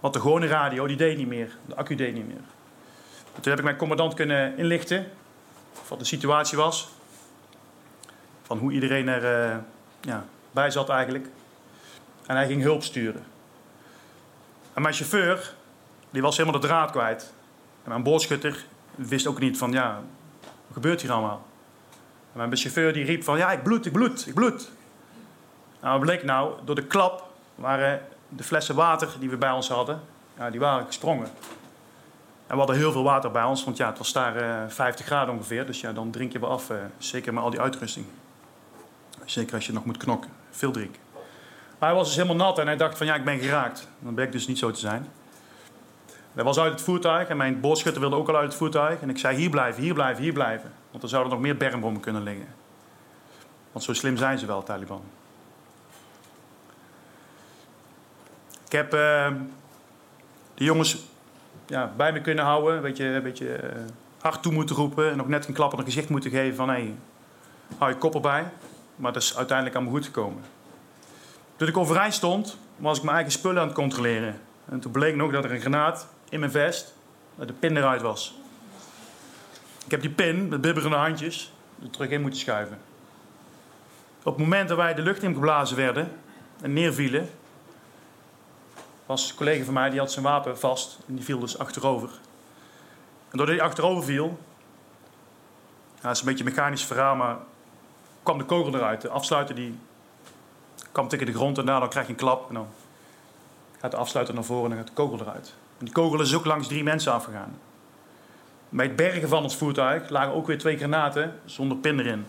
Want 0.01 0.15
de 0.15 0.21
gewone 0.21 0.47
radio, 0.47 0.87
die 0.87 0.97
deed 0.97 1.17
niet 1.17 1.27
meer. 1.27 1.57
De 1.67 1.75
accu 1.75 1.95
deed 1.95 2.15
niet 2.15 2.27
meer. 2.27 2.41
toen 3.33 3.51
heb 3.51 3.59
ik 3.59 3.65
mijn 3.65 3.77
commandant 3.77 4.15
kunnen 4.15 4.59
inlichten. 4.59 5.07
Wat 5.89 5.99
de 5.99 6.05
situatie 6.05 6.59
was. 6.59 6.89
Van 8.43 8.59
hoe 8.59 8.73
iedereen 8.73 9.09
er 9.09 9.51
uh, 9.51 9.57
ja, 10.01 10.25
bij 10.51 10.71
zat 10.71 10.89
eigenlijk. 10.89 11.29
En 12.27 12.37
hij 12.37 12.47
ging 12.47 12.63
hulp 12.63 12.83
sturen. 12.83 13.25
En 14.73 14.83
mijn 14.83 14.95
chauffeur, 14.95 15.55
die 16.11 16.23
was 16.23 16.37
helemaal 16.37 16.61
de 16.61 16.67
draad 16.67 16.91
kwijt. 16.91 17.33
En 17.83 17.89
mijn 17.89 18.03
boodschutter 18.03 18.65
wist 18.95 19.27
ook 19.27 19.39
niet 19.39 19.59
van, 19.59 19.73
ja, 19.73 20.03
wat 20.41 20.73
gebeurt 20.73 21.01
hier 21.01 21.13
allemaal? 21.13 21.47
En 22.33 22.39
mijn 22.39 22.57
chauffeur 22.57 22.93
die 22.93 23.05
riep 23.05 23.25
van, 23.25 23.39
ja, 23.39 23.53
ik 23.53 23.63
bloed, 23.63 23.87
ik 23.87 23.93
bloed, 23.93 24.27
ik 24.27 24.35
bloed. 24.35 24.71
Nou, 25.81 25.99
wat 25.99 26.01
bleek 26.01 26.25
nou? 26.25 26.53
Door 26.65 26.75
de 26.75 26.87
klap 26.87 27.31
waren 27.55 28.01
de 28.29 28.43
flessen 28.43 28.75
water 28.75 29.09
die 29.19 29.31
we 29.31 29.37
bij 29.37 29.51
ons 29.51 29.69
hadden, 29.69 30.01
ja, 30.39 30.51
die 30.51 30.61
waren 30.61 30.87
gesprongen. 30.87 31.27
En 32.47 32.59
we 32.59 32.65
hadden 32.65 32.77
heel 32.77 32.93
veel 32.93 33.03
water 33.03 33.31
bij 33.31 33.45
ons, 33.45 33.65
want 33.65 33.77
ja, 33.77 33.89
het 33.89 33.99
was 33.99 34.13
daar 34.13 34.43
uh, 34.43 34.69
50 34.69 35.07
graden 35.07 35.35
ongeveer. 35.35 35.67
Dus 35.67 35.81
ja, 35.81 35.93
dan 35.93 36.11
drink 36.11 36.33
je 36.33 36.39
wel 36.39 36.51
af, 36.51 36.71
uh, 36.71 36.77
zeker 36.99 37.35
met 37.35 37.43
al 37.43 37.51
die 37.51 37.61
uitrusting. 37.61 38.07
Zeker 39.25 39.55
als 39.55 39.67
je 39.67 39.73
nog 39.73 39.85
moet 39.85 39.97
knokken, 39.97 40.31
veel 40.51 40.73
drinken. 40.73 41.01
Hij 41.79 41.95
was 41.95 42.07
dus 42.07 42.17
helemaal 42.17 42.37
nat 42.37 42.59
en 42.59 42.67
hij 42.67 42.77
dacht 42.77 42.99
van 42.99 43.07
ja, 43.07 43.15
ik 43.15 43.25
ben 43.25 43.39
geraakt. 43.39 43.89
Dan 43.99 44.19
ik 44.19 44.33
dus 44.33 44.47
niet 44.47 44.59
zo 44.59 44.71
te 44.71 44.81
zijn. 44.81 45.07
Hij 46.35 46.45
was 46.45 46.59
uit 46.59 46.73
het 46.73 46.83
voertuig 46.83 47.29
en 47.29 47.37
mijn 47.37 47.61
boodschutter 47.61 48.01
wilde 48.01 48.17
ook 48.17 48.29
al 48.29 48.37
uit 48.37 48.45
het 48.45 48.55
voertuig. 48.55 49.01
En 49.01 49.11
ik 49.11 49.19
zei 49.19 49.37
hier 49.37 49.51
blijven, 49.51 49.83
hier 49.83 49.95
blijven, 49.95 50.23
hier 50.23 50.33
blijven. 50.33 50.73
Want 50.91 51.03
er 51.03 51.09
zouden 51.09 51.33
nog 51.33 51.41
meer 51.41 51.57
bermbommen 51.57 52.01
kunnen 52.01 52.23
liggen. 52.23 52.47
Want 53.73 53.85
zo 53.85 53.93
slim 53.93 54.17
zijn 54.17 54.39
ze 54.39 54.47
wel, 54.47 54.63
Taliban. 54.63 55.03
Ik 58.65 58.73
heb 58.73 58.95
uh, 58.95 59.27
de 60.55 60.65
jongens 60.65 61.05
ja, 61.67 61.93
bij 61.97 62.13
me 62.13 62.21
kunnen 62.21 62.45
houden. 62.45 62.83
Beetje, 62.83 63.05
een 63.05 63.23
beetje 63.23 63.63
uh, 63.63 63.81
hard 64.21 64.43
toe 64.43 64.53
moeten 64.53 64.77
roepen. 64.77 65.11
En 65.11 65.17
nog 65.17 65.29
net 65.29 65.47
een 65.47 65.55
klap 65.55 65.73
op 65.73 65.79
het 65.79 65.87
gezicht 65.87 66.09
moeten 66.09 66.31
geven 66.31 66.57
van... 66.57 66.69
hé, 66.69 66.95
hou 67.79 67.91
je 67.91 67.99
kop 67.99 68.15
erbij. 68.15 68.45
Maar 68.97 69.13
dat 69.13 69.23
is 69.23 69.37
uiteindelijk 69.37 69.77
allemaal 69.77 69.95
goed 69.95 70.05
gekomen. 70.05 70.43
Toen 71.57 71.69
ik 71.69 71.77
overeind 71.77 72.15
stond, 72.15 72.57
was 72.77 72.97
ik 72.97 73.03
mijn 73.03 73.17
eigen 73.17 73.33
spullen 73.33 73.61
aan 73.61 73.67
het 73.67 73.77
controleren. 73.77 74.41
En 74.69 74.81
toen 74.81 74.93
bleek 74.93 75.17
nog 75.17 75.33
dat 75.33 75.45
er 75.45 75.53
een 75.53 75.61
granaat 75.61 76.07
in 76.33 76.41
mijn 76.41 76.53
vest, 76.53 76.95
dat 77.35 77.47
de 77.47 77.55
pin 77.55 77.77
eruit 77.77 78.03
was. 78.03 78.35
Ik 79.85 79.91
heb 79.91 80.01
die 80.01 80.11
pin 80.11 80.49
met 80.49 80.61
bibberende 80.61 80.97
handjes 80.97 81.53
er 81.83 81.91
terug 81.91 82.11
in 82.11 82.21
moeten 82.21 82.41
schuiven. 82.41 82.79
Op 84.19 84.33
het 84.33 84.37
moment 84.37 84.69
dat 84.69 84.77
wij 84.77 84.95
de 84.95 85.03
lucht 85.03 85.23
in 85.23 85.35
geblazen 85.35 85.77
werden 85.77 86.13
en 86.61 86.73
neervielen, 86.73 87.31
was 89.07 89.31
een 89.31 89.37
collega 89.37 89.65
van 89.65 89.75
mij 89.75 89.91
die 89.91 89.99
had 89.99 90.13
zijn 90.13 90.25
wapen 90.25 90.59
vast 90.59 90.99
en 91.09 91.15
die 91.15 91.25
viel 91.25 91.39
dus 91.39 91.59
achterover. 91.59 92.09
En 93.31 93.39
doordat 93.39 93.57
hij 93.57 93.65
achterover 93.65 94.05
viel, 94.05 94.39
ja, 95.95 96.03
dat 96.03 96.13
is 96.13 96.21
een 96.21 96.27
beetje 96.27 96.45
een 96.45 96.51
mechanisch 96.51 96.85
verhaal, 96.85 97.17
maar 97.17 97.37
kwam 98.23 98.39
de 98.39 98.45
kogel 98.45 98.75
eruit. 98.75 99.01
De 99.01 99.09
afsluiter 99.09 99.55
die 99.55 99.79
kwam 100.93 101.09
tegen 101.09 101.27
de 101.27 101.35
grond 101.35 101.59
en 101.59 101.67
daardoor 101.67 101.89
krijg 101.89 102.07
je 102.07 102.13
een 102.13 102.19
klap. 102.19 102.49
En 102.49 102.55
dan 102.55 102.69
gaat 103.81 103.91
de 103.91 103.97
afsluiter 103.97 104.35
naar 104.35 104.45
voren 104.45 104.71
en 104.71 104.77
dan 104.77 104.79
gaat 104.79 104.97
de 104.97 105.03
kogel 105.03 105.21
eruit. 105.21 105.55
En 105.83 105.89
die 105.89 105.97
kogel 105.97 106.21
is 106.21 106.35
ook 106.35 106.45
langs 106.45 106.69
drie 106.69 106.83
mensen 106.83 107.13
afgegaan. 107.13 107.59
Bij 108.69 108.87
het 108.87 108.97
bergen 108.97 109.29
van 109.29 109.43
het 109.43 109.55
voertuig 109.55 110.09
lagen 110.09 110.35
ook 110.35 110.47
weer 110.47 110.59
twee 110.59 110.77
granaten 110.77 111.41
zonder 111.45 111.77
pin 111.77 111.99
erin. 111.99 112.27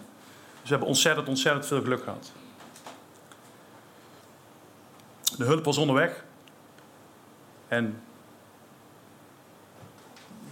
Dus 0.52 0.62
we 0.62 0.70
hebben 0.70 0.88
ontzettend, 0.88 1.28
ontzettend 1.28 1.66
veel 1.66 1.82
geluk 1.82 2.04
gehad. 2.04 2.32
De 5.38 5.44
hulp 5.44 5.66
was 5.66 5.78
onderweg. 5.78 6.24
En 7.68 8.02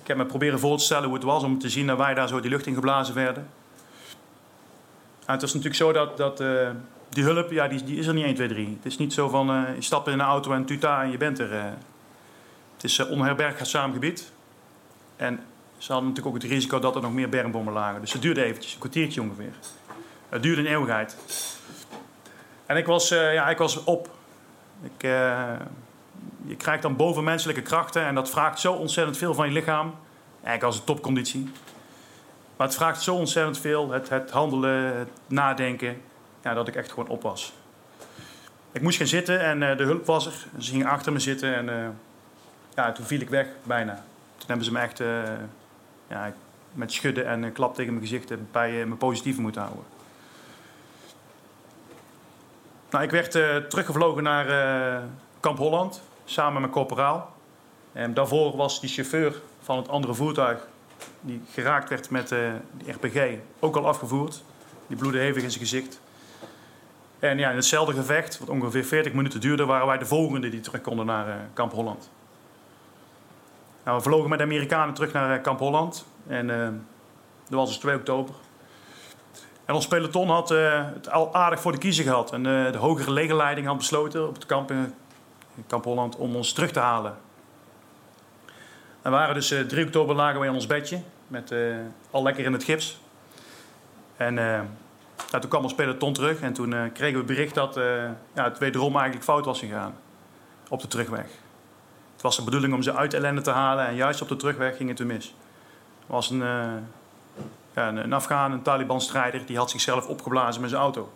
ik 0.02 0.08
heb 0.08 0.18
me 0.18 0.26
proberen 0.26 0.60
voor 0.60 0.78
te 0.78 0.84
stellen 0.84 1.06
hoe 1.06 1.14
het 1.14 1.24
was 1.24 1.44
om 1.44 1.60
te 1.60 1.70
zien 1.70 1.88
dat 1.88 1.98
wij 1.98 2.14
daar 2.14 2.28
zo 2.28 2.40
die 2.40 2.50
lucht 2.50 2.66
in 2.66 2.74
geblazen 2.74 3.16
werden. 3.16 3.48
En 5.26 5.34
het 5.34 5.44
is 5.44 5.54
natuurlijk 5.54 5.82
zo 5.82 5.92
dat, 5.92 6.18
dat 6.18 6.42
uh, 6.42 6.70
die 7.10 7.24
hulp, 7.24 7.52
ja, 7.52 7.68
die, 7.68 7.84
die, 7.84 7.98
is 7.98 8.08
er 8.08 8.14
niet 8.14 8.26
1, 8.26 8.36
2, 8.36 8.48
3. 8.48 8.68
Het 8.68 8.86
is 8.86 8.98
niet 8.98 9.14
zo 9.14 9.30
van 9.30 9.50
uh, 9.50 9.76
je 9.76 9.82
stapt 9.82 10.08
in 10.08 10.14
een 10.14 10.22
auto 10.22 10.54
en 10.54 10.66
tuta 10.66 11.04
en 11.04 11.12
je 11.12 11.18
bent 11.18 11.40
er. 11.40 11.54
Uh. 11.54 11.66
Het 12.82 12.90
is 12.90 13.00
uh, 13.00 13.12
onherbergzaam 13.12 13.94
gebied. 13.94 14.32
En 15.16 15.40
ze 15.78 15.92
hadden 15.92 16.10
natuurlijk 16.10 16.36
ook 16.36 16.42
het 16.42 16.52
risico 16.52 16.80
dat 16.80 16.96
er 16.96 17.02
nog 17.02 17.14
meer 17.14 17.30
bermbommen 17.30 17.74
lagen. 17.74 18.02
Dus 18.02 18.14
het 18.14 18.22
duurde 18.22 18.44
eventjes, 18.44 18.74
een 18.74 18.80
kwartiertje 18.80 19.22
ongeveer. 19.22 19.54
Het 20.30 20.44
duurde 20.44 20.62
een 20.62 20.68
eeuwigheid. 20.68 21.18
En 22.66 22.78
ik 22.78 22.86
was, 22.86 23.10
ja, 23.10 23.50
ik 23.50 23.58
was 23.58 23.84
op. 23.84 24.10
Ik, 24.84 25.02
je 26.46 26.56
krijgt 26.58 26.82
dan 26.82 26.96
bovenmenselijke 26.96 27.62
krachten 27.62 28.06
en 28.06 28.16
dat 28.16 28.30
vraagt 28.30 28.60
zo 28.60 28.74
ontzettend 28.74 29.18
veel 29.18 29.34
van 29.34 29.48
je 29.48 29.54
lichaam. 29.54 29.96
Eigenlijk 30.34 30.64
als 30.64 30.78
een 30.78 30.84
topconditie. 30.84 31.50
Maar 32.58 32.68
het 32.68 32.76
vraagt 32.76 33.02
zo 33.02 33.16
ontzettend 33.16 33.58
veel, 33.60 33.92
het, 33.92 34.10
het 34.10 34.32
handelen, 34.32 34.98
het 34.98 35.10
nadenken, 35.28 36.02
ja, 36.44 36.54
dat 36.54 36.68
ik 36.68 36.76
echt 36.76 36.92
gewoon 36.92 37.10
op 37.10 37.22
was. 37.22 37.54
Ik 38.72 38.82
moest 38.82 38.98
gaan 38.98 39.08
zitten 39.08 39.40
en 39.40 39.78
de 39.78 39.84
hulp 39.84 40.06
was 40.06 40.26
er. 40.26 40.48
Ze 40.60 40.72
gingen 40.72 40.88
achter 40.88 41.12
me 41.12 41.20
zitten 41.20 41.56
en 41.56 41.96
ja, 42.76 42.92
toen 42.92 43.06
viel 43.06 43.22
ik 43.22 43.30
weg, 43.30 43.48
bijna. 43.64 43.94
Toen 44.38 44.48
hebben 44.48 44.66
ze 44.66 44.72
me 44.72 44.80
echt 44.80 45.00
uh, 45.00 45.24
ja, 46.08 46.34
met 46.74 46.92
schudden 46.92 47.26
en 47.26 47.44
een 47.44 47.52
klap 47.52 47.76
tegen 47.76 47.94
mijn 47.94 48.08
gezicht 48.08 48.52
bij 48.52 48.86
me 48.86 48.96
positief 48.96 49.38
moeten 49.38 49.62
houden. 49.62 49.84
Nou, 52.90 53.04
ik 53.04 53.12
werd 53.12 53.32
teruggevlogen 53.70 54.24
naar 54.24 54.46
Kamp 55.40 55.58
Holland 55.58 56.02
samen 56.26 56.62
met 56.62 56.72
corporaal. 56.72 57.34
En 57.92 58.14
daarvoor 58.14 58.56
was 58.56 58.80
die 58.80 58.90
chauffeur 58.90 59.42
van 59.62 59.78
het 59.78 59.88
andere 59.88 60.14
voertuig, 60.14 60.68
die 61.22 61.42
geraakt 61.52 61.90
werd 61.90 62.10
met 62.10 62.32
uh, 62.32 62.40
die 62.72 62.94
RPG, 62.94 63.38
ook 63.60 63.76
al 63.76 63.88
afgevoerd. 63.88 64.44
Die 64.88 64.98
bloedde 64.98 65.20
hevig 65.20 65.44
in 65.44 65.52
zijn 65.52 65.64
gezicht. 65.64 66.00
En 67.20 67.38
ja, 67.38 67.50
in 67.50 67.56
hetzelfde 67.56 67.94
gevecht, 67.94 68.40
wat 68.40 68.50
ongeveer 68.50 68.84
40 68.84 69.14
minuten 69.14 69.42
duurde, 69.42 69.66
waren 69.66 69.88
wij 69.88 69.98
de 69.98 70.06
volgende 70.06 70.50
die 70.50 70.60
terug 70.60 70.82
konden 70.82 71.06
naar 71.06 71.28
uh, 71.28 71.34
Kamp 71.54 71.72
Holland. 71.72 72.10
Nou, 73.84 73.98
we 73.98 74.04
vlogen 74.04 74.30
met 74.30 74.40
de 74.40 74.46
Amerikanen 74.46 74.94
terug 74.94 75.14
naar 75.14 75.38
uh, 75.38 75.44
Kamp 75.44 75.60
Holland. 75.60 76.06
En 76.28 76.48
dat 77.50 77.60
was 77.60 77.70
dus 77.70 77.78
2 77.78 77.96
oktober. 77.96 78.36
En 79.66 79.74
ons 79.74 79.88
peloton 79.88 80.30
had 80.30 80.50
het 80.50 81.10
al 81.10 81.34
aardig 81.34 81.62
voor 81.62 81.72
de 81.72 81.78
kiezer 81.78 82.04
gehad. 82.04 82.34
En 82.34 82.44
de 82.44 82.78
hogere 82.78 83.12
legerleiding 83.12 83.68
had 83.68 83.78
besloten 83.78 84.28
op 84.28 84.34
het 84.34 84.46
kamp 84.46 84.72
in 84.72 84.94
Kamp 85.68 85.84
Holland 85.84 86.16
om 86.16 86.36
ons 86.36 86.54
terug 86.54 86.72
te 86.72 86.80
halen. 86.80 87.18
We 89.02 89.10
waren 89.10 89.34
dus 89.34 89.52
uh, 89.52 89.60
eh, 89.60 89.68
3 89.68 89.86
oktober 89.86 90.16
lagen 90.16 90.40
we 90.40 90.46
in 90.46 90.54
ons 90.54 90.68
bedje, 90.68 91.02
met, 91.28 91.54
al 92.12 92.24
lekker 92.24 92.46
in 92.46 92.54
het 92.54 92.64
gips. 92.64 93.02
En 94.18 94.36
toen 95.30 95.50
kwam 95.50 95.64
ons 95.64 95.76
peloton 95.76 96.14
terug 96.14 96.42
en 96.42 96.54
toen 96.54 96.92
kregen 96.94 97.20
we 97.20 97.26
bericht 97.26 97.56
dat 97.56 97.76
ja, 98.34 98.44
het 98.44 98.58
wederom 98.58 98.94
eigenlijk 98.94 99.24
fout 99.24 99.46
was 99.46 99.60
gegaan 99.60 99.96
op 100.70 100.82
de 100.82 100.88
terugweg. 100.88 101.26
Het 102.22 102.30
was 102.30 102.40
de 102.40 102.46
bedoeling 102.46 102.74
om 102.74 102.82
ze 102.82 102.94
uit 102.94 103.14
ellende 103.14 103.42
te 103.42 103.52
halen 103.52 103.88
en 103.88 103.96
juist 103.96 104.22
op 104.22 104.28
de 104.28 104.36
terugweg 104.36 104.78
ging 104.78 104.90
het 104.90 105.08
mis. 105.08 105.36
Er 106.00 106.14
was 106.14 106.30
een, 106.30 106.40
uh, 106.42 106.74
ja, 107.76 107.88
een, 107.88 108.14
Afghaan, 108.14 108.52
een 108.52 108.62
Taliban-strijder, 108.62 109.46
die 109.46 109.58
had 109.58 109.70
zichzelf 109.70 110.08
opgeblazen 110.08 110.62
met 110.62 110.70
zijn 110.70 110.82
auto. 110.82 111.12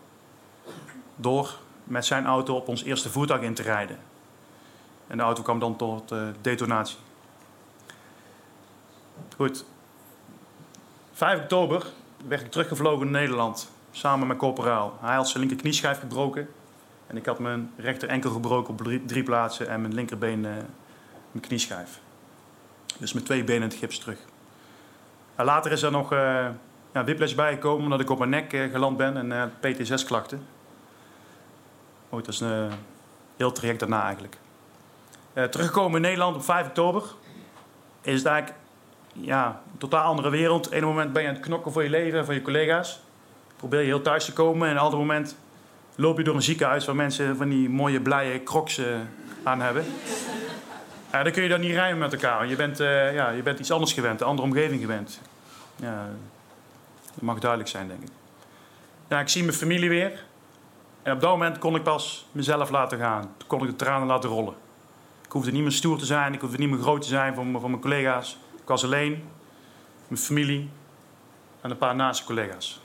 Door 1.16 1.58
met 1.84 2.06
zijn 2.06 2.26
auto 2.26 2.56
op 2.56 2.68
ons 2.68 2.84
eerste 2.84 3.10
voertuig 3.10 3.42
in 3.42 3.54
te 3.54 3.62
rijden. 3.62 3.98
En 5.08 5.18
de 5.18 5.24
auto 5.24 5.44
kwam 5.44 5.60
dan 5.60 5.76
tot 5.76 6.12
uh, 6.12 6.28
detonatie. 6.42 6.98
Goed. 9.36 9.66
5 11.14 11.42
oktober 11.42 11.86
werd 12.28 12.42
ik 12.42 12.52
teruggevlogen 12.52 13.12
naar 13.12 13.22
Nederland. 13.22 13.72
Samen 13.92 14.28
met 14.28 14.38
corporaal. 14.38 14.98
Hij 15.02 15.16
had 15.16 15.28
zijn 15.28 15.40
linker 15.40 15.62
knieschijf 15.62 16.00
gebroken. 16.00 16.50
En 17.08 17.18
ik 17.18 17.26
had 17.26 17.40
mijn 17.40 17.72
rechter 17.78 18.10
enkel 18.10 18.32
gebroken 18.32 18.74
op 18.74 18.88
drie, 19.06 19.24
plaatsen. 19.24 19.70
En 19.70 19.82
mijn 19.82 19.94
linkerbeen, 19.94 20.44
uh, 20.44 20.52
mijn 21.36 21.48
knieschijf. 21.48 22.00
Dus 22.98 23.14
met 23.14 23.26
twee 23.26 23.44
benen 23.44 23.62
het 23.62 23.78
gips 23.78 24.00
terug. 24.00 24.20
Later 25.36 25.72
is 25.72 25.82
er 25.82 25.92
nog 25.92 26.14
uh, 26.14 26.20
ja, 26.94 27.04
whiplash 27.04 27.34
bijgekomen 27.34 27.84
omdat 27.84 28.00
ik 28.00 28.10
op 28.10 28.18
mijn 28.18 28.30
nek 28.30 28.54
uh, 28.54 28.72
geland 28.72 28.98
ben 28.98 29.32
en 29.32 29.52
PT6-klachten. 29.52 30.48
Oh, 32.10 32.20
dat 32.20 32.28
is 32.28 32.40
een 32.40 32.72
heel 33.38 33.52
traject 33.52 33.80
daarna 33.80 34.04
eigenlijk. 34.04 34.38
teruggekomen 35.34 35.96
in 35.96 36.02
Nederland 36.02 36.36
op 36.36 36.44
5 36.44 36.68
oktober 36.68 37.04
is 38.02 38.18
het 38.18 38.26
eigenlijk 38.26 38.60
ja, 39.14 39.62
een 39.72 39.78
totaal 39.78 40.04
andere 40.04 40.30
wereld. 40.30 40.72
Een 40.72 40.84
moment 40.84 41.14
ben 41.14 41.22
je 41.22 41.28
aan 41.28 41.34
het 41.34 41.44
knokken 41.44 41.72
voor 41.72 41.84
je 41.84 41.90
leven 41.90 42.20
en 42.20 42.26
voor 42.26 42.34
je 42.34 42.42
collega's. 42.42 43.00
Probeer 43.56 43.80
je 43.80 43.86
heel 43.86 44.02
thuis 44.02 44.26
te 44.26 44.34
komen. 44.34 44.70
En 44.70 44.78
ander 44.78 45.00
moment 45.00 45.38
loop 45.96 46.18
je 46.18 46.24
door 46.24 46.36
een 46.36 46.42
ziekenhuis 46.42 46.86
waar 46.86 46.96
mensen 46.96 47.38
van 47.38 47.50
die 47.50 47.70
mooie 47.70 48.02
blije 48.02 48.44
crocs 48.44 48.80
uh, 48.80 48.86
aan 49.44 49.62
hebben. 49.62 49.86
Ja, 51.16 51.24
dan 51.24 51.32
kun 51.32 51.44
je 51.44 51.50
dat 51.50 51.60
niet 51.60 51.72
rijmen 51.72 51.98
met 51.98 52.14
elkaar. 52.14 52.48
Je 52.48 52.56
bent, 52.56 52.80
uh, 52.80 53.14
ja, 53.14 53.30
je 53.30 53.42
bent 53.42 53.60
iets 53.60 53.72
anders 53.72 53.94
gewend, 53.94 54.22
een 54.22 54.28
andere 54.28 54.48
omgeving 54.48 54.82
gewend. 54.82 55.22
Ja, 55.76 56.10
dat 57.14 57.22
mag 57.22 57.40
duidelijk 57.40 57.70
zijn, 57.70 57.88
denk 57.88 58.04
ik. 58.04 58.10
Ja, 59.08 59.20
ik 59.20 59.30
zie 59.30 59.44
mijn 59.44 59.56
familie 59.58 59.90
weer. 59.90 60.24
En 61.04 61.14
op 61.14 61.22
dat 61.22 61.30
moment 61.30 61.58
kon 61.58 61.76
ik 61.76 61.84
pas 61.84 62.28
mezelf 62.32 62.70
laten 62.70 63.00
gaan. 63.00 63.22
Toen 63.38 63.48
kon 63.48 63.62
ik 63.62 63.68
de 63.68 63.76
tranen 63.76 64.08
laten 64.08 64.30
rollen. 64.30 64.54
Ik 65.26 65.32
hoefde 65.32 65.52
niet 65.52 65.62
meer 65.62 65.72
stoer 65.72 65.98
te 65.98 66.06
zijn, 66.06 66.34
ik 66.34 66.42
hoefde 66.42 66.58
niet 66.58 66.70
meer 66.70 66.80
groot 66.80 67.02
te 67.02 67.08
zijn 67.08 67.36
voor, 67.36 67.46
voor 67.60 67.70
mijn 67.70 67.82
collega's. 67.82 68.38
Ik 68.62 68.68
was 68.68 68.84
alleen, 68.84 69.30
mijn 70.08 70.22
familie 70.22 70.70
en 71.62 71.72
een 71.72 71.78
paar 71.78 71.96
naaste 71.96 72.26
collega's. 72.26 72.82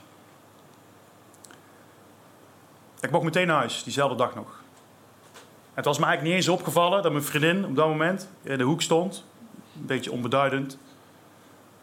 Ik 2.99 3.11
mocht 3.11 3.23
meteen 3.23 3.47
naar 3.47 3.57
huis, 3.57 3.83
diezelfde 3.83 4.15
dag 4.15 4.35
nog. 4.35 4.60
Het 5.81 5.89
was 5.89 5.99
me 5.99 6.05
eigenlijk 6.05 6.35
niet 6.35 6.45
eens 6.45 6.57
opgevallen 6.59 7.03
dat 7.03 7.11
mijn 7.11 7.23
vriendin 7.23 7.65
op 7.65 7.75
dat 7.75 7.87
moment 7.87 8.29
in 8.43 8.57
de 8.57 8.63
hoek 8.63 8.81
stond. 8.81 9.25
Een 9.75 9.85
beetje 9.85 10.11
onbeduidend. 10.11 10.77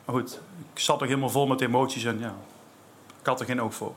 Maar 0.04 0.14
goed, 0.14 0.40
ik 0.72 0.78
zat 0.78 0.98
toch 0.98 1.08
helemaal 1.08 1.30
vol 1.30 1.46
met 1.46 1.60
emoties 1.60 2.04
en 2.04 2.18
ja, 2.18 2.34
ik 3.20 3.26
had 3.26 3.40
er 3.40 3.46
geen 3.46 3.60
oog 3.60 3.74
voor. 3.74 3.94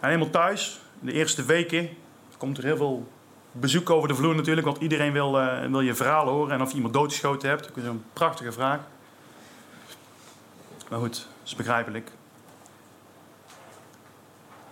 En 0.00 0.08
helemaal 0.08 0.30
thuis, 0.30 0.80
de 1.00 1.12
eerste 1.12 1.44
weken, 1.44 1.88
komt 2.36 2.58
er 2.58 2.64
heel 2.64 2.76
veel 2.76 3.08
bezoek 3.52 3.90
over 3.90 4.08
de 4.08 4.14
vloer 4.14 4.34
natuurlijk, 4.34 4.66
want 4.66 4.78
iedereen 4.78 5.12
wil, 5.12 5.40
uh, 5.40 5.66
wil 5.66 5.80
je 5.80 5.94
verhaal 5.94 6.28
horen 6.28 6.54
en 6.54 6.62
of 6.62 6.70
je 6.70 6.76
iemand 6.76 6.94
doodgeschoten 6.94 7.48
hebt. 7.48 7.68
Dat 7.68 7.76
is 7.76 7.84
een 7.84 8.04
prachtige 8.12 8.52
vraag. 8.52 8.80
Maar 10.90 10.98
goed, 10.98 11.14
dat 11.14 11.46
is 11.46 11.54
begrijpelijk. 11.54 12.10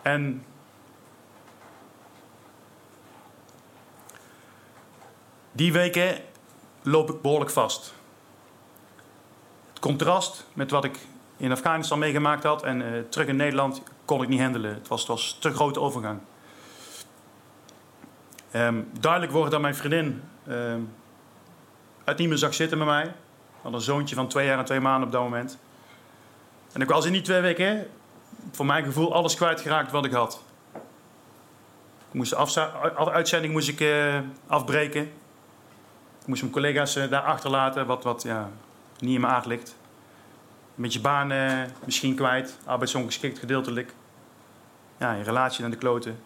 En 0.03 0.45
die 5.53 5.73
weken 5.73 6.21
loop 6.83 7.11
ik 7.11 7.21
behoorlijk 7.21 7.51
vast. 7.51 7.95
Het 9.69 9.79
contrast 9.79 10.47
met 10.53 10.71
wat 10.71 10.85
ik 10.85 10.99
in 11.37 11.53
Afghanistan 11.53 11.99
meegemaakt 11.99 12.43
had 12.43 12.63
en 12.63 12.81
uh, 12.81 12.87
terug 13.09 13.27
in 13.27 13.37
Nederland 13.37 13.83
kon 14.05 14.23
ik 14.23 14.29
niet 14.29 14.41
handelen. 14.41 14.75
Het 14.75 14.89
was, 14.89 15.01
het 15.01 15.09
was 15.09 15.37
te 15.41 15.51
grote 15.51 15.81
overgang. 15.81 16.21
Um, 18.55 18.91
duidelijk 19.01 19.33
wordt 19.33 19.51
dat 19.51 19.61
mijn 19.61 19.75
vriendin 19.75 20.23
um, 20.49 20.95
het 22.05 22.19
niet 22.19 22.29
meer 22.29 22.39
zag 22.39 22.55
zitten 22.55 22.79
met 22.79 22.87
mij. 22.87 23.15
Had 23.63 23.73
een 23.73 23.81
zoontje 23.81 24.15
van 24.15 24.29
twee 24.29 24.47
jaar 24.47 24.59
en 24.59 24.65
twee 24.65 24.81
maanden 24.81 25.07
op 25.07 25.13
dat 25.13 25.23
moment. 25.23 25.59
En 26.73 26.81
ik 26.81 26.89
was 26.89 27.05
in 27.05 27.13
die 27.13 27.23
twee 27.23 27.41
weken, 27.41 27.87
voor 28.51 28.67
mijn 28.67 28.85
gevoel, 28.85 29.15
alles 29.15 29.35
kwijtgeraakt 29.35 29.93
wat 29.93 30.05
ik 30.05 30.13
had. 30.13 30.43
Ik 32.09 32.19
moest 32.19 32.55
de 32.55 33.11
uitzending 33.11 33.53
moest 33.53 33.69
ik, 33.69 33.81
uh, 33.81 34.19
afbreken. 34.47 35.13
Ik 36.23 36.29
moest 36.29 36.41
mijn 36.41 36.53
collega's 36.53 36.97
uh, 36.97 37.11
daar 37.11 37.23
achterlaten, 37.23 37.87
wat, 37.87 38.05
wat 38.05 38.23
ja, 38.23 38.51
niet 38.99 39.15
in 39.15 39.21
mijn 39.21 39.33
aard 39.33 39.47
ligt. 39.47 39.77
Met 40.75 40.93
je 40.93 41.01
baan 41.01 41.33
misschien 41.85 42.15
kwijt, 42.15 42.59
arbeidsongeschikt 42.65 43.39
gedeeltelijk. 43.39 43.95
Ja, 44.97 45.13
je 45.13 45.23
relatie 45.23 45.61
naar 45.61 45.71
de 45.71 45.77
kloten. 45.77 46.19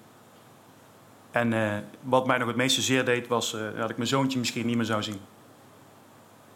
En 1.30 1.52
uh, 1.52 1.74
wat 2.00 2.26
mij 2.26 2.38
nog 2.38 2.46
het 2.46 2.56
meeste 2.56 2.80
zeer 2.80 3.04
deed, 3.04 3.26
was 3.26 3.54
uh, 3.54 3.60
dat 3.76 3.90
ik 3.90 3.96
mijn 3.96 4.08
zoontje 4.08 4.38
misschien 4.38 4.66
niet 4.66 4.76
meer 4.76 4.84
zou 4.84 5.02
zien. 5.02 5.20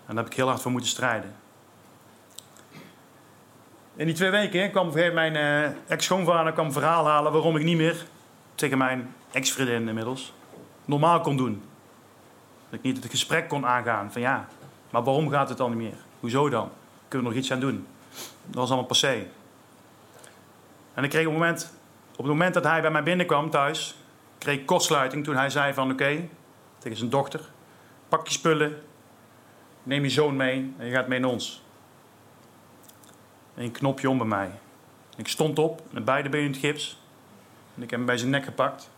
En 0.06 0.14
daar 0.14 0.16
heb 0.16 0.26
ik 0.26 0.36
heel 0.36 0.48
hard 0.48 0.60
voor 0.60 0.70
moeten 0.70 0.90
strijden. 0.90 1.34
In 3.94 4.06
die 4.06 4.14
twee 4.14 4.30
weken 4.30 4.70
kwam 4.70 4.92
mijn 4.92 5.36
ex-schoonvader 5.86 6.52
kwam 6.52 6.72
verhaal 6.72 7.06
halen 7.06 7.32
waarom 7.32 7.56
ik 7.56 7.64
niet 7.64 7.76
meer 7.76 8.06
tegen 8.54 8.78
mijn 8.78 9.14
ex-vriendin 9.32 9.88
inmiddels 9.88 10.32
normaal 10.84 11.20
kon 11.20 11.36
doen. 11.36 11.62
Dat 12.70 12.78
ik 12.78 12.82
niet 12.82 13.02
het 13.02 13.10
gesprek 13.10 13.48
kon 13.48 13.66
aangaan 13.66 14.12
van 14.12 14.20
ja, 14.20 14.48
maar 14.90 15.02
waarom 15.02 15.30
gaat 15.30 15.48
het 15.48 15.58
dan 15.58 15.70
niet 15.70 15.78
meer? 15.78 15.98
Hoezo 16.20 16.48
dan? 16.48 16.70
Kunnen 17.08 17.28
we 17.28 17.34
nog 17.34 17.42
iets 17.42 17.52
aan 17.52 17.60
doen? 17.60 17.86
Dat 18.44 18.54
was 18.54 18.68
allemaal 18.68 18.86
passé. 18.86 19.26
En 20.94 21.04
ik 21.04 21.10
kreeg 21.10 21.26
op 21.26 21.32
het 21.32 21.40
moment, 21.40 21.74
op 22.10 22.16
het 22.16 22.26
moment 22.26 22.54
dat 22.54 22.64
hij 22.64 22.80
bij 22.80 22.90
mij 22.90 23.02
binnenkwam 23.02 23.50
thuis, 23.50 23.96
kreeg 24.38 24.64
kortsluiting 24.64 25.24
toen 25.24 25.36
hij 25.36 25.50
zei 25.50 25.74
van 25.74 25.90
oké, 25.92 26.28
tegen 26.78 26.98
zijn 26.98 27.10
dochter, 27.10 27.40
pak 28.08 28.26
je 28.26 28.32
spullen, 28.32 28.82
neem 29.82 30.02
je 30.02 30.10
zoon 30.10 30.36
mee 30.36 30.74
en 30.78 30.86
je 30.86 30.92
gaat 30.92 31.08
mee 31.08 31.18
naar 31.18 31.30
ons. 31.30 31.62
En 33.54 33.62
een 33.62 33.70
knopje 33.70 34.10
om 34.10 34.18
bij 34.18 34.26
mij. 34.26 34.50
Ik 35.16 35.28
stond 35.28 35.58
op 35.58 35.82
met 35.90 36.04
beide 36.04 36.28
benen 36.28 36.46
in 36.46 36.52
het 36.52 36.60
gips 36.60 37.02
en 37.76 37.82
ik 37.82 37.90
heb 37.90 37.98
hem 37.98 38.06
bij 38.06 38.16
zijn 38.16 38.30
nek 38.30 38.44
gepakt 38.44 38.90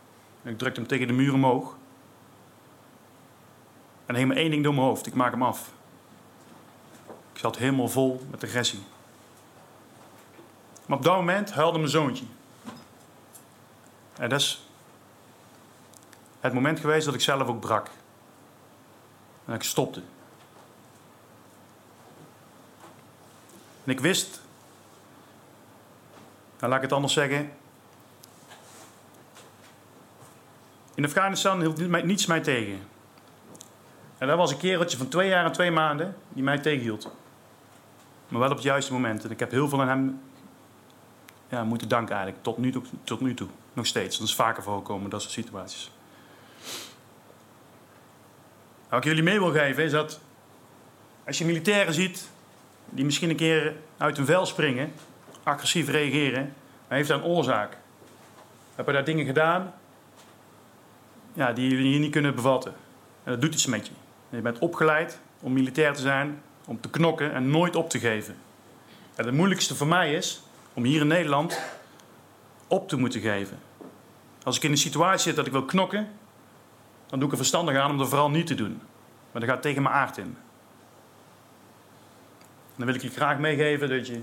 en 0.43 0.51
ik 0.51 0.59
drukte 0.59 0.81
hem 0.81 0.89
tegen 0.89 1.07
de 1.07 1.13
muur 1.13 1.33
omhoog. 1.33 1.77
En 4.13 4.19
helemaal 4.19 4.37
één 4.43 4.51
ding 4.51 4.65
door 4.65 4.75
mijn 4.75 4.87
hoofd, 4.87 5.07
ik 5.07 5.15
maak 5.15 5.31
hem 5.31 5.43
af. 5.43 5.71
Ik 7.33 7.39
zat 7.39 7.57
helemaal 7.57 7.89
vol 7.89 8.27
met 8.31 8.45
agressie. 8.45 8.83
Maar 10.87 10.99
op 10.99 11.05
dat 11.05 11.17
moment 11.17 11.53
huilde 11.53 11.79
mijn 11.79 11.91
zoontje. 11.91 12.25
En 14.17 14.29
dat 14.29 14.41
is 14.41 14.69
het 16.41 16.53
moment 16.53 16.81
geweest 16.81 17.05
dat 17.05 17.15
ik 17.15 17.21
zelf 17.21 17.49
ook 17.49 17.61
brak. 17.61 17.91
En 19.45 19.55
ik 19.55 19.63
stopte. 19.63 20.03
En 23.85 23.93
ik 23.93 24.01
wist, 24.01 24.41
nou 26.59 26.69
laat 26.69 26.77
ik 26.77 26.83
het 26.83 26.93
anders 26.93 27.13
zeggen. 27.13 27.53
In 30.95 31.05
Afghanistan 31.05 31.61
hield 31.61 32.05
niets 32.05 32.27
mij 32.27 32.41
tegen. 32.41 32.91
En 34.23 34.29
dat 34.29 34.37
was 34.37 34.51
een 34.51 34.59
kereltje 34.59 34.97
van 34.97 35.09
twee 35.09 35.29
jaar 35.29 35.45
en 35.45 35.53
twee 35.53 35.71
maanden 35.71 36.17
die 36.29 36.43
mij 36.43 36.59
tegenhield. 36.59 37.11
Maar 38.29 38.41
wel 38.41 38.51
op 38.51 38.55
het 38.55 38.65
juiste 38.65 38.93
moment. 38.93 39.25
En 39.25 39.31
ik 39.31 39.39
heb 39.39 39.51
heel 39.51 39.69
veel 39.69 39.81
aan 39.81 39.89
hem 39.89 40.21
ja, 41.49 41.65
moeten 41.65 41.89
danken 41.89 42.15
eigenlijk. 42.15 42.45
Tot 42.45 42.59
nu, 42.59 42.73
toe, 42.73 42.83
tot 43.05 43.21
nu 43.21 43.35
toe. 43.35 43.49
Nog 43.73 43.87
steeds. 43.87 44.19
Dat 44.19 44.29
is 44.29 44.35
vaker 44.35 44.63
voorkomen, 44.63 45.11
dat 45.11 45.21
soort 45.21 45.33
situaties. 45.33 45.91
Wat 48.89 48.99
ik 48.99 49.05
jullie 49.05 49.23
mee 49.23 49.39
wil 49.39 49.51
geven 49.51 49.85
is 49.85 49.91
dat 49.91 50.21
als 51.27 51.39
je 51.39 51.45
militairen 51.45 51.95
ziet 51.95 52.31
die 52.91 53.05
misschien 53.05 53.31
een 53.31 53.37
keer 53.37 53.77
uit 53.97 54.17
hun 54.17 54.27
vel 54.27 54.47
springen, 54.47 54.93
agressief 55.43 55.89
reageren, 55.89 56.55
dan 56.89 56.97
heeft 56.97 57.09
dat 57.09 57.19
een 57.19 57.27
oorzaak. 57.27 57.77
Hebben 58.75 58.95
daar 58.95 59.05
dingen 59.05 59.27
gedaan 59.27 59.75
ja, 61.33 61.53
die 61.53 61.71
jullie 61.71 61.91
hier 61.91 62.01
niet 62.01 62.13
kunnen 62.13 62.35
bevatten. 62.35 62.73
En 63.25 63.33
dat 63.33 63.41
doet 63.41 63.55
iets 63.55 63.67
met 63.67 63.87
je. 63.87 63.93
Je 64.37 64.43
bent 64.43 64.59
opgeleid 64.59 65.19
om 65.41 65.53
militair 65.53 65.95
te 65.95 66.01
zijn, 66.01 66.43
om 66.67 66.81
te 66.81 66.91
knokken 66.91 67.33
en 67.33 67.51
nooit 67.51 67.77
op 67.77 67.91
te 67.91 67.99
geven. 67.99 68.37
En 69.15 69.25
het 69.25 69.35
moeilijkste 69.35 69.75
voor 69.75 69.87
mij 69.87 70.15
is 70.15 70.43
om 70.75 70.85
hier 70.85 71.01
in 71.01 71.07
Nederland 71.07 71.61
op 72.67 72.89
te 72.89 72.97
moeten 72.97 73.21
geven. 73.21 73.59
Als 74.43 74.57
ik 74.57 74.63
in 74.63 74.71
een 74.71 74.77
situatie 74.77 75.21
zit 75.21 75.37
dat 75.37 75.47
ik 75.47 75.53
wil 75.53 75.65
knokken, 75.65 76.09
dan 77.07 77.19
doe 77.19 77.29
ik 77.29 77.31
er 77.31 77.41
verstandig 77.41 77.77
aan 77.77 77.91
om 77.91 77.99
dat 77.99 78.09
vooral 78.09 78.31
niet 78.31 78.47
te 78.47 78.55
doen. 78.55 78.81
Maar 79.33 79.41
dat 79.41 79.51
gaat 79.51 79.63
tegen 79.63 79.83
mijn 79.83 79.95
aard 79.95 80.17
in. 80.17 80.37
dan 82.77 82.87
wil 82.87 82.95
ik 82.95 83.03
je 83.03 83.11
graag 83.11 83.39
meegeven 83.39 83.89
dat 83.89 84.07
je, 84.07 84.21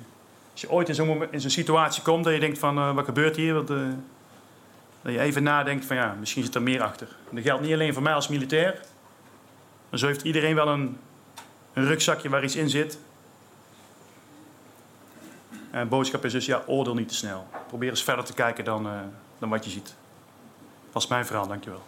als 0.51 0.61
je 0.61 0.71
ooit 0.71 0.89
in 0.89 0.95
zo'n, 0.95 1.27
situatie 1.31 2.03
komt, 2.03 2.23
dat 2.23 2.33
je 2.33 2.39
denkt 2.39 2.59
van, 2.59 2.77
uh, 2.77 2.95
wat 2.95 3.05
gebeurt 3.05 3.35
hier? 3.35 3.55
Uh, 3.55 3.63
dat 5.01 5.13
je 5.13 5.19
even 5.19 5.43
nadenkt 5.43 5.85
van, 5.85 5.95
ja, 5.95 6.15
misschien 6.19 6.43
zit 6.43 6.55
er 6.55 6.61
meer 6.61 6.81
achter. 6.81 7.07
En 7.29 7.35
dat 7.35 7.43
geldt 7.43 7.61
niet 7.61 7.73
alleen 7.73 7.93
voor 7.93 8.03
mij 8.03 8.13
als 8.13 8.27
militair, 8.27 8.81
En 9.89 9.99
zo 9.99 10.05
heeft 10.05 10.21
iedereen 10.21 10.55
wel 10.55 10.67
een, 10.67 10.97
een 11.73 11.85
rugzakje 11.85 12.29
waar 12.29 12.43
iets 12.43 12.55
in 12.55 12.69
zit. 12.69 12.99
En 15.71 15.83
de 15.83 15.89
boodschap 15.89 16.25
is 16.25 16.31
dus, 16.31 16.45
ja, 16.45 16.63
oordeel 16.67 16.93
niet 16.93 17.07
te 17.07 17.15
snel. 17.15 17.47
Probeer 17.67 17.89
eens 17.89 18.03
verder 18.03 18.25
te 18.25 18.33
kijken 18.33 18.63
dan, 18.63 18.87
uh, 18.87 18.93
dan 19.39 19.49
wat 19.49 19.65
je 19.65 19.69
ziet. 19.69 19.95
Dat 20.91 21.01
is 21.01 21.07
mijn 21.07 21.25
verhaal, 21.25 21.47
dankjewel. 21.47 21.83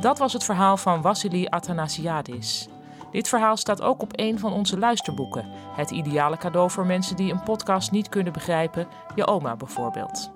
Dat 0.00 0.18
was 0.18 0.32
het 0.32 0.44
verhaal 0.44 0.76
van 0.76 1.02
Wassili 1.02 1.46
Athanasiadis. 1.46 2.68
Dit 3.14 3.28
verhaal 3.28 3.56
staat 3.56 3.82
ook 3.82 4.02
op 4.02 4.10
een 4.12 4.38
van 4.38 4.52
onze 4.52 4.78
luisterboeken. 4.78 5.44
Het 5.76 5.90
ideale 5.90 6.36
cadeau 6.36 6.70
voor 6.70 6.86
mensen 6.86 7.16
die 7.16 7.32
een 7.32 7.42
podcast 7.42 7.90
niet 7.90 8.08
kunnen 8.08 8.32
begrijpen, 8.32 8.86
je 9.14 9.26
oma 9.26 9.56
bijvoorbeeld. 9.56 10.30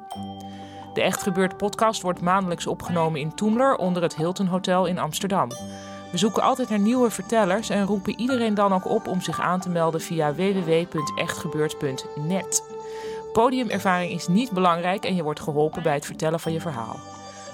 De 0.94 1.02
Echt 1.02 1.22
Gebeurd 1.22 1.56
podcast 1.56 2.02
wordt 2.02 2.20
maandelijks 2.20 2.66
opgenomen 2.66 3.20
in 3.20 3.34
Toemler 3.34 3.76
onder 3.76 4.02
het 4.02 4.16
Hilton 4.16 4.46
Hotel 4.46 4.86
in 4.86 4.98
Amsterdam. 4.98 5.48
We 6.10 6.18
zoeken 6.18 6.42
altijd 6.42 6.68
naar 6.68 6.78
nieuwe 6.78 7.10
vertellers 7.10 7.70
en 7.70 7.86
roepen 7.86 8.18
iedereen 8.18 8.54
dan 8.54 8.72
ook 8.72 8.88
op 8.88 9.08
om 9.08 9.20
zich 9.20 9.40
aan 9.40 9.60
te 9.60 9.70
melden 9.70 10.00
via 10.00 10.34
www.echtgebeurd.net. 10.34 12.62
Podiumervaring 13.32 14.12
is 14.12 14.28
niet 14.28 14.50
belangrijk 14.50 15.04
en 15.04 15.14
je 15.14 15.22
wordt 15.22 15.40
geholpen 15.40 15.82
bij 15.82 15.94
het 15.94 16.06
vertellen 16.06 16.40
van 16.40 16.52
je 16.52 16.60
verhaal. 16.60 16.96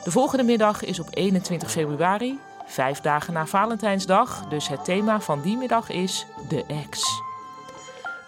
De 0.05 0.11
volgende 0.11 0.45
middag 0.45 0.85
is 0.85 1.01
op 1.01 1.09
21 1.11 1.71
februari, 1.71 2.39
vijf 2.64 3.00
dagen 3.00 3.33
na 3.33 3.46
Valentijnsdag, 3.46 4.46
dus 4.48 4.68
het 4.68 4.85
thema 4.85 5.20
van 5.20 5.40
die 5.40 5.57
middag 5.57 5.90
is 5.90 6.27
de 6.48 6.64
ex. 6.66 7.22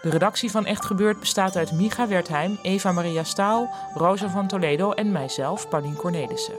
De 0.01 0.09
redactie 0.09 0.51
van 0.51 0.65
Echt 0.65 0.85
Gebeurd 0.85 1.19
bestaat 1.19 1.55
uit 1.55 1.71
Micha 1.71 2.07
Wertheim, 2.07 2.59
Eva 2.61 2.91
Maria 2.91 3.23
Staal, 3.23 3.69
Rosa 3.93 4.29
van 4.29 4.47
Toledo 4.47 4.91
en 4.91 5.11
mijzelf, 5.11 5.69
Paulien 5.69 5.95
Cornelissen. 5.95 6.53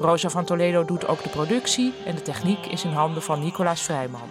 Rosa 0.00 0.28
van 0.28 0.44
Toledo 0.44 0.84
doet 0.84 1.06
ook 1.06 1.22
de 1.22 1.28
productie 1.28 1.94
en 2.06 2.14
de 2.14 2.22
techniek 2.22 2.66
is 2.66 2.84
in 2.84 2.92
handen 2.92 3.22
van 3.22 3.40
Nicolaas 3.40 3.82
Vrijman. 3.82 4.30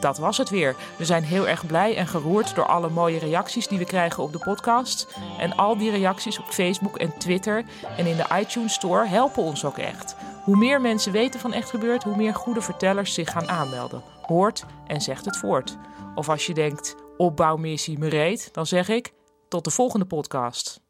Dat 0.00 0.18
was 0.18 0.38
het 0.38 0.48
weer. 0.48 0.76
We 0.96 1.04
zijn 1.04 1.24
heel 1.24 1.48
erg 1.48 1.66
blij 1.66 1.96
en 1.96 2.06
geroerd 2.06 2.54
door 2.54 2.66
alle 2.66 2.88
mooie 2.88 3.18
reacties 3.18 3.68
die 3.68 3.78
we 3.78 3.84
krijgen 3.84 4.22
op 4.22 4.32
de 4.32 4.38
podcast. 4.38 5.08
En 5.38 5.56
al 5.56 5.76
die 5.76 5.90
reacties 5.90 6.38
op 6.38 6.44
Facebook 6.44 6.96
en 6.96 7.18
Twitter 7.18 7.64
en 7.96 8.06
in 8.06 8.16
de 8.16 8.26
iTunes 8.40 8.72
Store 8.72 9.06
helpen 9.06 9.42
ons 9.42 9.64
ook 9.64 9.78
echt. 9.78 10.16
Hoe 10.48 10.56
meer 10.56 10.80
mensen 10.80 11.12
weten 11.12 11.40
van 11.40 11.52
Echt 11.52 11.70
Gebeurd, 11.70 12.02
hoe 12.02 12.16
meer 12.16 12.34
goede 12.34 12.60
vertellers 12.60 13.14
zich 13.14 13.30
gaan 13.30 13.48
aanmelden. 13.48 14.02
Hoort 14.22 14.64
en 14.86 15.00
zegt 15.00 15.24
het 15.24 15.36
voort. 15.36 15.76
Of 16.14 16.28
als 16.28 16.46
je 16.46 16.54
denkt, 16.54 16.94
opbouwmissie 17.16 17.98
me 17.98 18.08
reed, 18.08 18.54
dan 18.54 18.66
zeg 18.66 18.88
ik 18.88 19.12
tot 19.48 19.64
de 19.64 19.70
volgende 19.70 20.06
podcast. 20.06 20.87